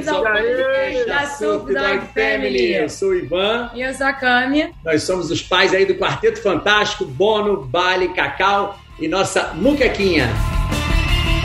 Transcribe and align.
bem-vindos 0.00 0.08
ao 0.08 0.22
podcast 0.22 1.06
da 1.06 1.26
Surf 1.26 1.74
Dog 1.74 2.06
Family. 2.14 2.74
Eu 2.74 2.88
sou 2.88 3.10
o 3.10 3.14
Ivan. 3.14 3.70
E 3.74 3.82
eu 3.82 3.92
sou 3.92 4.06
a 4.06 4.12
Cami. 4.12 4.72
Nós 4.84 5.02
somos 5.02 5.30
os 5.30 5.42
pais 5.42 5.74
aí 5.74 5.84
do 5.84 5.94
Quarteto 5.94 6.42
Fantástico, 6.42 7.04
Bono, 7.04 7.64
Bali, 7.64 8.08
Cacau 8.14 8.78
e 8.98 9.06
nossa 9.06 9.52
Muquequinha. 9.54 10.28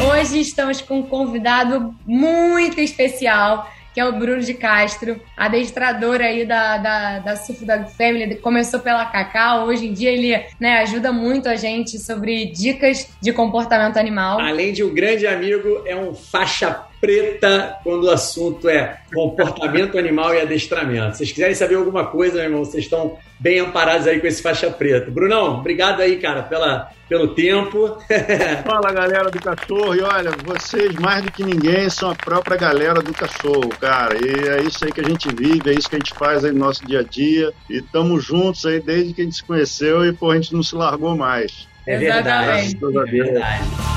Hoje 0.10 0.40
estamos 0.40 0.82
com 0.82 1.00
um 1.00 1.04
convidado 1.04 1.94
muito 2.06 2.80
especial 2.80 3.70
que 3.94 4.02
é 4.02 4.06
o 4.06 4.12
Bruno 4.12 4.42
de 4.42 4.54
Castro, 4.54 5.18
adestrador 5.38 6.20
aí 6.20 6.46
da, 6.46 6.78
da, 6.78 7.20
da 7.20 7.36
Surf 7.38 7.64
Dog 7.64 7.90
Family, 7.96 8.36
começou 8.36 8.82
pela 8.82 9.06
Cacau, 9.06 9.68
hoje 9.68 9.88
em 9.88 9.94
dia 9.94 10.12
ele 10.12 10.38
né, 10.60 10.80
ajuda 10.80 11.14
muito 11.14 11.48
a 11.48 11.56
gente 11.56 11.98
sobre 11.98 12.48
dicas 12.48 13.10
de 13.22 13.32
comportamento 13.32 13.96
animal. 13.96 14.42
Além 14.42 14.74
de 14.74 14.84
um 14.84 14.94
grande 14.94 15.26
amigo, 15.26 15.82
é 15.86 15.96
um 15.96 16.14
faixa 16.14 16.84
preta 17.00 17.78
quando 17.84 18.06
o 18.06 18.12
assunto 18.12 18.70
é 18.70 19.00
comportamento 19.14 19.98
animal 19.98 20.34
e 20.34 20.42
adestramento. 20.42 21.12
Se 21.12 21.18
vocês 21.18 21.32
quiserem 21.32 21.56
saber 21.56 21.76
alguma 21.76 22.06
coisa, 22.06 22.36
meu 22.36 22.44
irmão, 22.44 22.66
vocês 22.66 22.84
estão 22.84 23.18
bem 23.40 23.60
amparados 23.60 24.08
aí 24.08 24.20
com 24.20 24.28
esse 24.28 24.42
faixa 24.42 24.70
preta. 24.70 25.12
Brunão, 25.12 25.60
obrigado 25.60 26.02
aí, 26.02 26.18
cara, 26.18 26.44
pela, 26.44 26.90
pelo 27.08 27.30
tempo. 27.30 27.98
Fala, 28.66 28.92
galera 28.92 29.30
do 29.30 29.40
cachorro. 29.40 29.96
E 29.96 30.02
olha, 30.02 30.32
vocês, 30.44 30.94
mais 30.96 31.24
do 31.24 31.32
que 31.32 31.44
ninguém, 31.44 31.90
são 31.90 32.12
a 32.12 32.16
própria 32.16 32.58
galera 32.58 33.02
do 33.02 33.14
cachorro, 33.14 33.70
cara. 33.80 34.16
E 34.16 34.50
é 34.50 34.62
isso 34.64 34.84
aí 34.84 34.92
que 34.92 35.02
a 35.02 35.08
gente 35.08 35.28
vive, 35.34 35.70
é 35.70 35.74
isso 35.74 35.90
que 35.90 35.96
a 35.96 36.00
gente 36.00 36.14
faz 36.14 36.44
aí 36.44 36.52
no 36.52 36.60
nosso 36.60 36.86
dia 36.86 37.00
a 37.00 37.04
dia. 37.04 37.52
E 37.70 37.78
estamos 37.78 38.24
juntos 38.24 38.66
aí 38.66 38.80
desde 38.80 39.14
que 39.14 39.22
a 39.22 39.24
gente 39.24 39.36
se 39.36 39.44
conheceu 39.44 40.06
e, 40.06 40.14
pô, 40.14 40.32
a 40.32 40.36
gente 40.36 40.54
não 40.54 40.64
se 40.64 40.76
largou 40.76 41.16
mais. 41.16 41.68
É 41.86 41.98
verdade. 41.98 42.76
Exatamente. 42.76 43.10
É 43.10 43.24
verdade. 43.24 43.95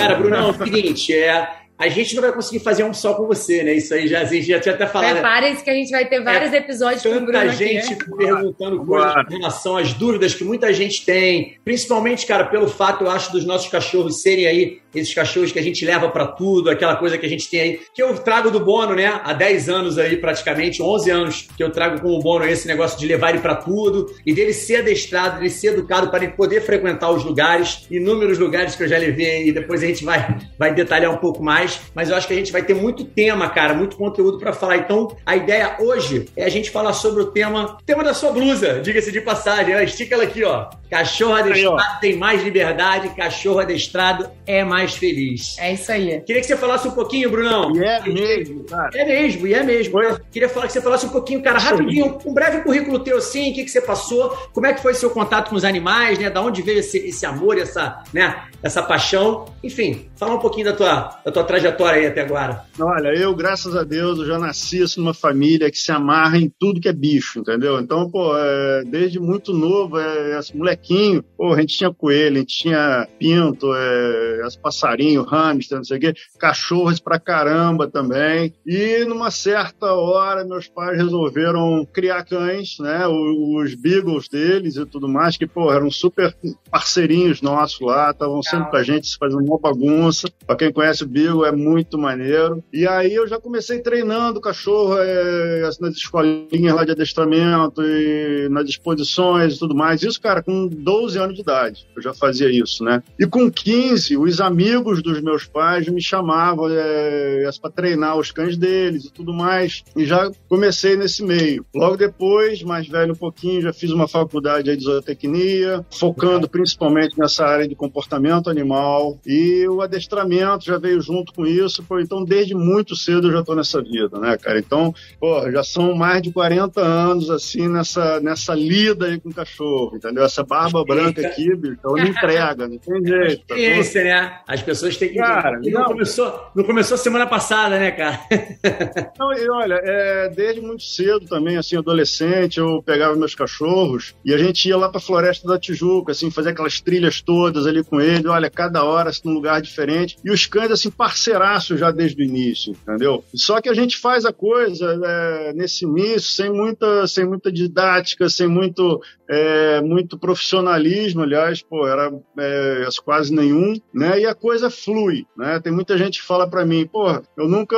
Cara, 0.00 0.14
Brunão, 0.16 0.48
é 0.48 0.50
o 0.50 0.54
seguinte, 0.54 1.12
é, 1.14 1.48
a 1.80 1.88
gente 1.88 2.14
não 2.14 2.20
vai 2.22 2.30
conseguir 2.30 2.62
fazer 2.62 2.84
um 2.84 2.92
só 2.92 3.14
com 3.14 3.26
você, 3.26 3.64
né? 3.64 3.72
Isso 3.72 3.94
aí 3.94 4.06
já, 4.06 4.20
a 4.20 4.24
gente 4.24 4.46
já 4.46 4.60
tinha 4.60 4.74
até 4.74 4.86
falado. 4.86 5.14
né? 5.14 5.20
Preparem-se 5.20 5.64
que 5.64 5.70
a 5.70 5.74
gente 5.74 5.90
vai 5.90 6.06
ter 6.06 6.22
vários 6.22 6.52
episódios 6.52 7.02
com 7.02 7.08
o 7.08 7.12
Bruno 7.12 7.32
Tanta 7.32 7.46
aqui. 7.46 7.56
gente 7.56 7.96
perguntando 7.96 8.84
coisas 8.84 9.14
em 9.30 9.38
relação 9.38 9.78
às 9.78 9.94
dúvidas 9.94 10.34
que 10.34 10.44
muita 10.44 10.72
gente 10.74 11.06
tem, 11.06 11.58
principalmente, 11.64 12.26
cara, 12.26 12.44
pelo 12.44 12.68
fato, 12.68 13.04
eu 13.04 13.10
acho, 13.10 13.32
dos 13.32 13.46
nossos 13.46 13.70
cachorros 13.70 14.20
serem 14.20 14.46
aí 14.46 14.80
esses 14.94 15.14
cachorros 15.14 15.52
que 15.52 15.58
a 15.58 15.62
gente 15.62 15.84
leva 15.84 16.08
pra 16.08 16.26
tudo, 16.26 16.68
aquela 16.68 16.96
coisa 16.96 17.16
que 17.16 17.24
a 17.24 17.28
gente 17.28 17.48
tem 17.48 17.60
aí, 17.60 17.80
que 17.94 18.02
eu 18.02 18.14
trago 18.18 18.50
do 18.50 18.60
Bono, 18.60 18.94
né? 18.94 19.06
Há 19.06 19.32
10 19.32 19.68
anos 19.68 19.98
aí, 19.98 20.16
praticamente, 20.16 20.82
11 20.82 21.10
anos 21.10 21.48
que 21.56 21.62
eu 21.62 21.70
trago 21.70 22.00
com 22.00 22.08
o 22.08 22.18
Bono 22.18 22.44
esse 22.44 22.66
negócio 22.66 22.98
de 22.98 23.06
levar 23.06 23.30
ele 23.30 23.38
pra 23.38 23.54
tudo 23.54 24.12
e 24.26 24.32
dele 24.34 24.52
ser 24.52 24.76
adestrado, 24.76 25.36
dele 25.36 25.50
ser 25.50 25.68
educado 25.68 26.10
para 26.10 26.24
ele 26.24 26.32
poder 26.32 26.60
frequentar 26.60 27.10
os 27.10 27.24
lugares, 27.24 27.86
inúmeros 27.90 28.38
lugares 28.38 28.74
que 28.74 28.82
eu 28.82 28.88
já 28.88 28.98
levei 28.98 29.48
e 29.48 29.52
depois 29.52 29.82
a 29.82 29.86
gente 29.86 30.04
vai, 30.04 30.38
vai 30.58 30.74
detalhar 30.74 31.12
um 31.12 31.18
pouco 31.18 31.42
mais, 31.42 31.69
mas 31.94 32.10
eu 32.10 32.16
acho 32.16 32.26
que 32.26 32.32
a 32.32 32.36
gente 32.36 32.52
vai 32.52 32.62
ter 32.62 32.74
muito 32.74 33.04
tema, 33.04 33.48
cara, 33.50 33.74
muito 33.74 33.96
conteúdo 33.96 34.38
pra 34.38 34.52
falar. 34.52 34.78
Então, 34.78 35.16
a 35.26 35.36
ideia 35.36 35.76
hoje 35.78 36.26
é 36.36 36.44
a 36.44 36.48
gente 36.48 36.70
falar 36.70 36.92
sobre 36.92 37.22
o 37.22 37.26
tema, 37.26 37.78
tema 37.84 38.02
da 38.02 38.14
sua 38.14 38.30
blusa, 38.30 38.80
diga-se 38.80 39.12
de 39.12 39.20
passagem, 39.20 39.74
né? 39.74 39.84
estica 39.84 40.14
ela 40.14 40.24
aqui, 40.24 40.44
ó. 40.44 40.68
Cachorro 40.90 41.34
adestrado 41.34 41.78
Aí, 41.78 41.96
ó. 41.96 42.00
tem 42.00 42.16
mais 42.16 42.42
liberdade, 42.42 43.10
cachorro 43.10 43.60
adestrado 43.60 44.28
é 44.46 44.64
mais 44.64 44.94
feliz. 44.94 45.56
É 45.58 45.72
isso 45.72 45.90
aí. 45.92 46.20
Queria 46.22 46.40
que 46.40 46.48
você 46.48 46.56
falasse 46.56 46.88
um 46.88 46.92
pouquinho, 46.92 47.30
Brunão. 47.30 47.72
E 47.76 47.84
é 47.84 48.00
mesmo, 48.02 48.64
cara. 48.64 48.90
É 48.94 49.04
mesmo, 49.04 49.46
e 49.46 49.54
é 49.54 49.62
mesmo. 49.62 50.00
Queria 50.32 50.48
falar 50.48 50.66
que 50.66 50.72
você 50.72 50.80
falasse 50.80 51.06
um 51.06 51.10
pouquinho, 51.10 51.42
cara, 51.42 51.58
rapidinho, 51.58 52.18
um 52.26 52.34
breve 52.34 52.62
currículo 52.62 52.98
teu, 52.98 53.18
assim, 53.18 53.52
o 53.52 53.54
que, 53.54 53.64
que 53.64 53.70
você 53.70 53.80
passou, 53.80 54.30
como 54.52 54.66
é 54.66 54.72
que 54.72 54.82
foi 54.82 54.94
seu 54.94 55.10
contato 55.10 55.50
com 55.50 55.56
os 55.56 55.64
animais, 55.64 56.18
né? 56.18 56.28
Da 56.28 56.40
onde 56.40 56.62
veio 56.62 56.80
esse, 56.80 56.98
esse 56.98 57.24
amor, 57.24 57.58
essa, 57.58 58.02
né? 58.12 58.44
essa 58.62 58.82
paixão. 58.82 59.46
Enfim, 59.62 60.08
fala 60.16 60.34
um 60.34 60.38
pouquinho 60.38 60.66
da 60.66 60.72
tua, 60.72 61.20
da 61.24 61.32
tua 61.32 61.44
trajetória 61.44 61.59
aí 61.68 62.06
até 62.06 62.22
agora. 62.22 62.64
Olha, 62.78 63.08
eu, 63.08 63.34
graças 63.34 63.76
a 63.76 63.82
Deus, 63.82 64.18
eu 64.18 64.26
já 64.26 64.38
nasci 64.38 64.82
assim, 64.82 65.00
numa 65.00 65.14
família 65.14 65.70
que 65.70 65.78
se 65.78 65.92
amarra 65.92 66.38
em 66.38 66.52
tudo 66.58 66.80
que 66.80 66.88
é 66.88 66.92
bicho, 66.92 67.40
entendeu? 67.40 67.80
Então, 67.80 68.10
pô, 68.10 68.36
é, 68.36 68.84
desde 68.84 69.18
muito 69.18 69.52
novo, 69.52 69.98
é, 69.98 70.38
esse 70.38 70.56
molequinho, 70.56 71.22
pô, 71.36 71.52
a 71.52 71.60
gente 71.60 71.76
tinha 71.76 71.92
coelho, 71.92 72.36
a 72.36 72.40
gente 72.40 72.56
tinha 72.56 73.08
pinto, 73.18 73.74
é, 73.74 74.42
as 74.44 74.56
passarinho, 74.56 75.22
hamster, 75.22 75.78
não 75.78 75.84
sei 75.84 75.98
o 75.98 76.00
quê, 76.00 76.14
cachorros 76.38 77.00
pra 77.00 77.18
caramba 77.18 77.88
também. 77.88 78.52
E 78.66 79.04
numa 79.04 79.30
certa 79.30 79.92
hora, 79.92 80.44
meus 80.44 80.68
pais 80.68 80.96
resolveram 80.96 81.86
criar 81.92 82.24
cães, 82.24 82.78
né? 82.78 83.06
Os, 83.06 83.70
os 83.70 83.74
beagles 83.74 84.28
deles 84.28 84.76
e 84.76 84.86
tudo 84.86 85.08
mais, 85.08 85.36
que, 85.36 85.46
pô, 85.46 85.72
eram 85.72 85.90
super 85.90 86.34
parceirinhos 86.70 87.42
nossos 87.42 87.80
lá, 87.80 88.10
estavam 88.10 88.42
sempre 88.42 88.70
com 88.70 88.76
a 88.76 88.82
gente 88.82 89.16
fazendo 89.18 89.44
uma 89.44 89.58
bagunça. 89.58 90.28
Pra 90.46 90.56
quem 90.56 90.72
conhece 90.72 91.04
o 91.04 91.08
Beagle, 91.08 91.44
é 91.50 91.56
muito 91.56 91.98
maneiro. 91.98 92.62
E 92.72 92.86
aí 92.86 93.14
eu 93.14 93.26
já 93.26 93.38
comecei 93.38 93.80
treinando 93.80 94.38
o 94.38 94.42
cachorro 94.42 94.96
é, 94.98 95.62
nas 95.80 95.96
escolinhas 95.96 96.74
lá 96.74 96.84
de 96.84 96.92
adestramento 96.92 97.82
e 97.82 98.48
nas 98.50 98.68
exposições 98.68 99.54
e 99.54 99.58
tudo 99.58 99.74
mais. 99.74 100.02
Isso, 100.02 100.20
cara, 100.20 100.42
com 100.42 100.66
12 100.66 101.18
anos 101.18 101.34
de 101.34 101.42
idade. 101.42 101.86
Eu 101.94 102.02
já 102.02 102.14
fazia 102.14 102.50
isso, 102.50 102.84
né? 102.84 103.02
E 103.18 103.26
com 103.26 103.50
15, 103.50 104.16
os 104.16 104.40
amigos 104.40 105.02
dos 105.02 105.20
meus 105.20 105.44
pais 105.44 105.88
me 105.88 106.02
chamavam 106.02 106.66
é, 106.70 107.48
para 107.60 107.70
treinar 107.70 108.16
os 108.16 108.30
cães 108.30 108.56
deles 108.56 109.04
e 109.04 109.12
tudo 109.12 109.32
mais. 109.32 109.82
E 109.96 110.04
já 110.04 110.30
comecei 110.48 110.96
nesse 110.96 111.22
meio. 111.22 111.64
Logo 111.74 111.96
depois, 111.96 112.62
mais 112.62 112.88
velho 112.88 113.12
um 113.12 113.16
pouquinho, 113.16 113.62
já 113.62 113.72
fiz 113.72 113.90
uma 113.90 114.08
faculdade 114.08 114.74
de 114.76 114.84
zootecnia, 114.84 115.84
focando 115.90 116.48
principalmente 116.48 117.18
nessa 117.18 117.44
área 117.44 117.68
de 117.68 117.74
comportamento 117.74 118.50
animal. 118.50 119.18
E 119.26 119.66
o 119.68 119.80
adestramento 119.80 120.64
já 120.64 120.78
veio 120.78 121.00
junto 121.00 121.32
com 121.32 121.39
isso. 121.46 121.82
Pô, 121.82 122.00
então, 122.00 122.24
desde 122.24 122.54
muito 122.54 122.96
cedo 122.96 123.28
eu 123.28 123.32
já 123.32 123.42
tô 123.42 123.54
nessa 123.54 123.82
vida, 123.82 124.18
né, 124.18 124.36
cara? 124.36 124.58
Então, 124.58 124.94
pô, 125.18 125.50
já 125.50 125.62
são 125.62 125.94
mais 125.94 126.22
de 126.22 126.32
40 126.32 126.80
anos, 126.80 127.30
assim, 127.30 127.68
nessa, 127.68 128.20
nessa 128.20 128.54
lida 128.54 129.06
aí 129.06 129.20
com 129.20 129.28
o 129.30 129.34
cachorro, 129.34 129.96
entendeu? 129.96 130.24
Essa 130.24 130.42
barba 130.42 130.84
branca 130.84 131.26
aqui, 131.26 131.54
bicho, 131.54 131.78
ela 131.84 131.96
não 131.96 132.06
entrega, 132.06 132.68
não 132.68 132.78
tem 132.78 133.04
jeito. 133.04 133.46
tá 133.46 133.54
Experiência, 133.54 134.04
né? 134.04 134.40
As 134.46 134.62
pessoas 134.62 134.96
têm 134.96 135.10
que. 135.10 135.18
Cara, 135.18 135.60
não, 135.62 135.80
não. 135.80 135.84
começou, 135.84 136.50
não 136.54 136.64
começou 136.64 136.96
semana 136.96 137.26
passada, 137.26 137.78
né, 137.78 137.90
cara? 137.90 138.20
Não, 139.18 139.32
e 139.32 139.50
olha, 139.50 139.80
é, 139.82 140.28
desde 140.28 140.60
muito 140.60 140.82
cedo 140.82 141.26
também, 141.26 141.56
assim, 141.56 141.76
adolescente, 141.76 142.58
eu 142.58 142.82
pegava 142.82 143.14
meus 143.16 143.34
cachorros 143.34 144.14
e 144.24 144.32
a 144.32 144.38
gente 144.38 144.68
ia 144.68 144.76
lá 144.76 144.88
pra 144.88 145.00
Floresta 145.00 145.46
da 145.46 145.58
Tijuca, 145.58 146.12
assim, 146.12 146.30
fazer 146.30 146.50
aquelas 146.50 146.80
trilhas 146.80 147.20
todas 147.20 147.66
ali 147.66 147.84
com 147.84 148.00
ele, 148.00 148.28
olha, 148.28 148.50
cada 148.50 148.84
hora 148.84 149.10
assim, 149.10 149.22
num 149.24 149.34
lugar 149.34 149.60
diferente. 149.60 150.16
E 150.24 150.30
os 150.30 150.46
cães, 150.46 150.70
assim, 150.70 150.90
parceiraços 151.20 151.78
já 151.78 151.90
desde 151.90 152.22
o 152.22 152.24
início, 152.24 152.72
entendeu? 152.72 153.22
Só 153.34 153.60
que 153.60 153.68
a 153.68 153.74
gente 153.74 153.98
faz 153.98 154.24
a 154.24 154.32
coisa 154.32 154.98
é, 155.04 155.52
nesse 155.52 155.84
início 155.84 156.30
sem 156.30 156.50
muita, 156.50 157.06
sem 157.06 157.26
muita 157.26 157.52
didática, 157.52 158.28
sem 158.28 158.48
muito, 158.48 159.02
é, 159.28 159.82
muito 159.82 160.18
profissionalismo, 160.18 161.22
aliás, 161.22 161.60
pô, 161.62 161.86
era 161.86 162.10
é, 162.38 162.88
quase 163.04 163.34
nenhum, 163.34 163.74
né? 163.92 164.20
E 164.20 164.26
a 164.26 164.34
coisa 164.34 164.70
flui, 164.70 165.26
né? 165.36 165.60
Tem 165.60 165.72
muita 165.72 165.98
gente 165.98 166.20
que 166.20 166.26
fala 166.26 166.48
pra 166.48 166.64
mim, 166.64 166.86
pô, 166.86 167.10
eu 167.36 167.46
nunca 167.46 167.76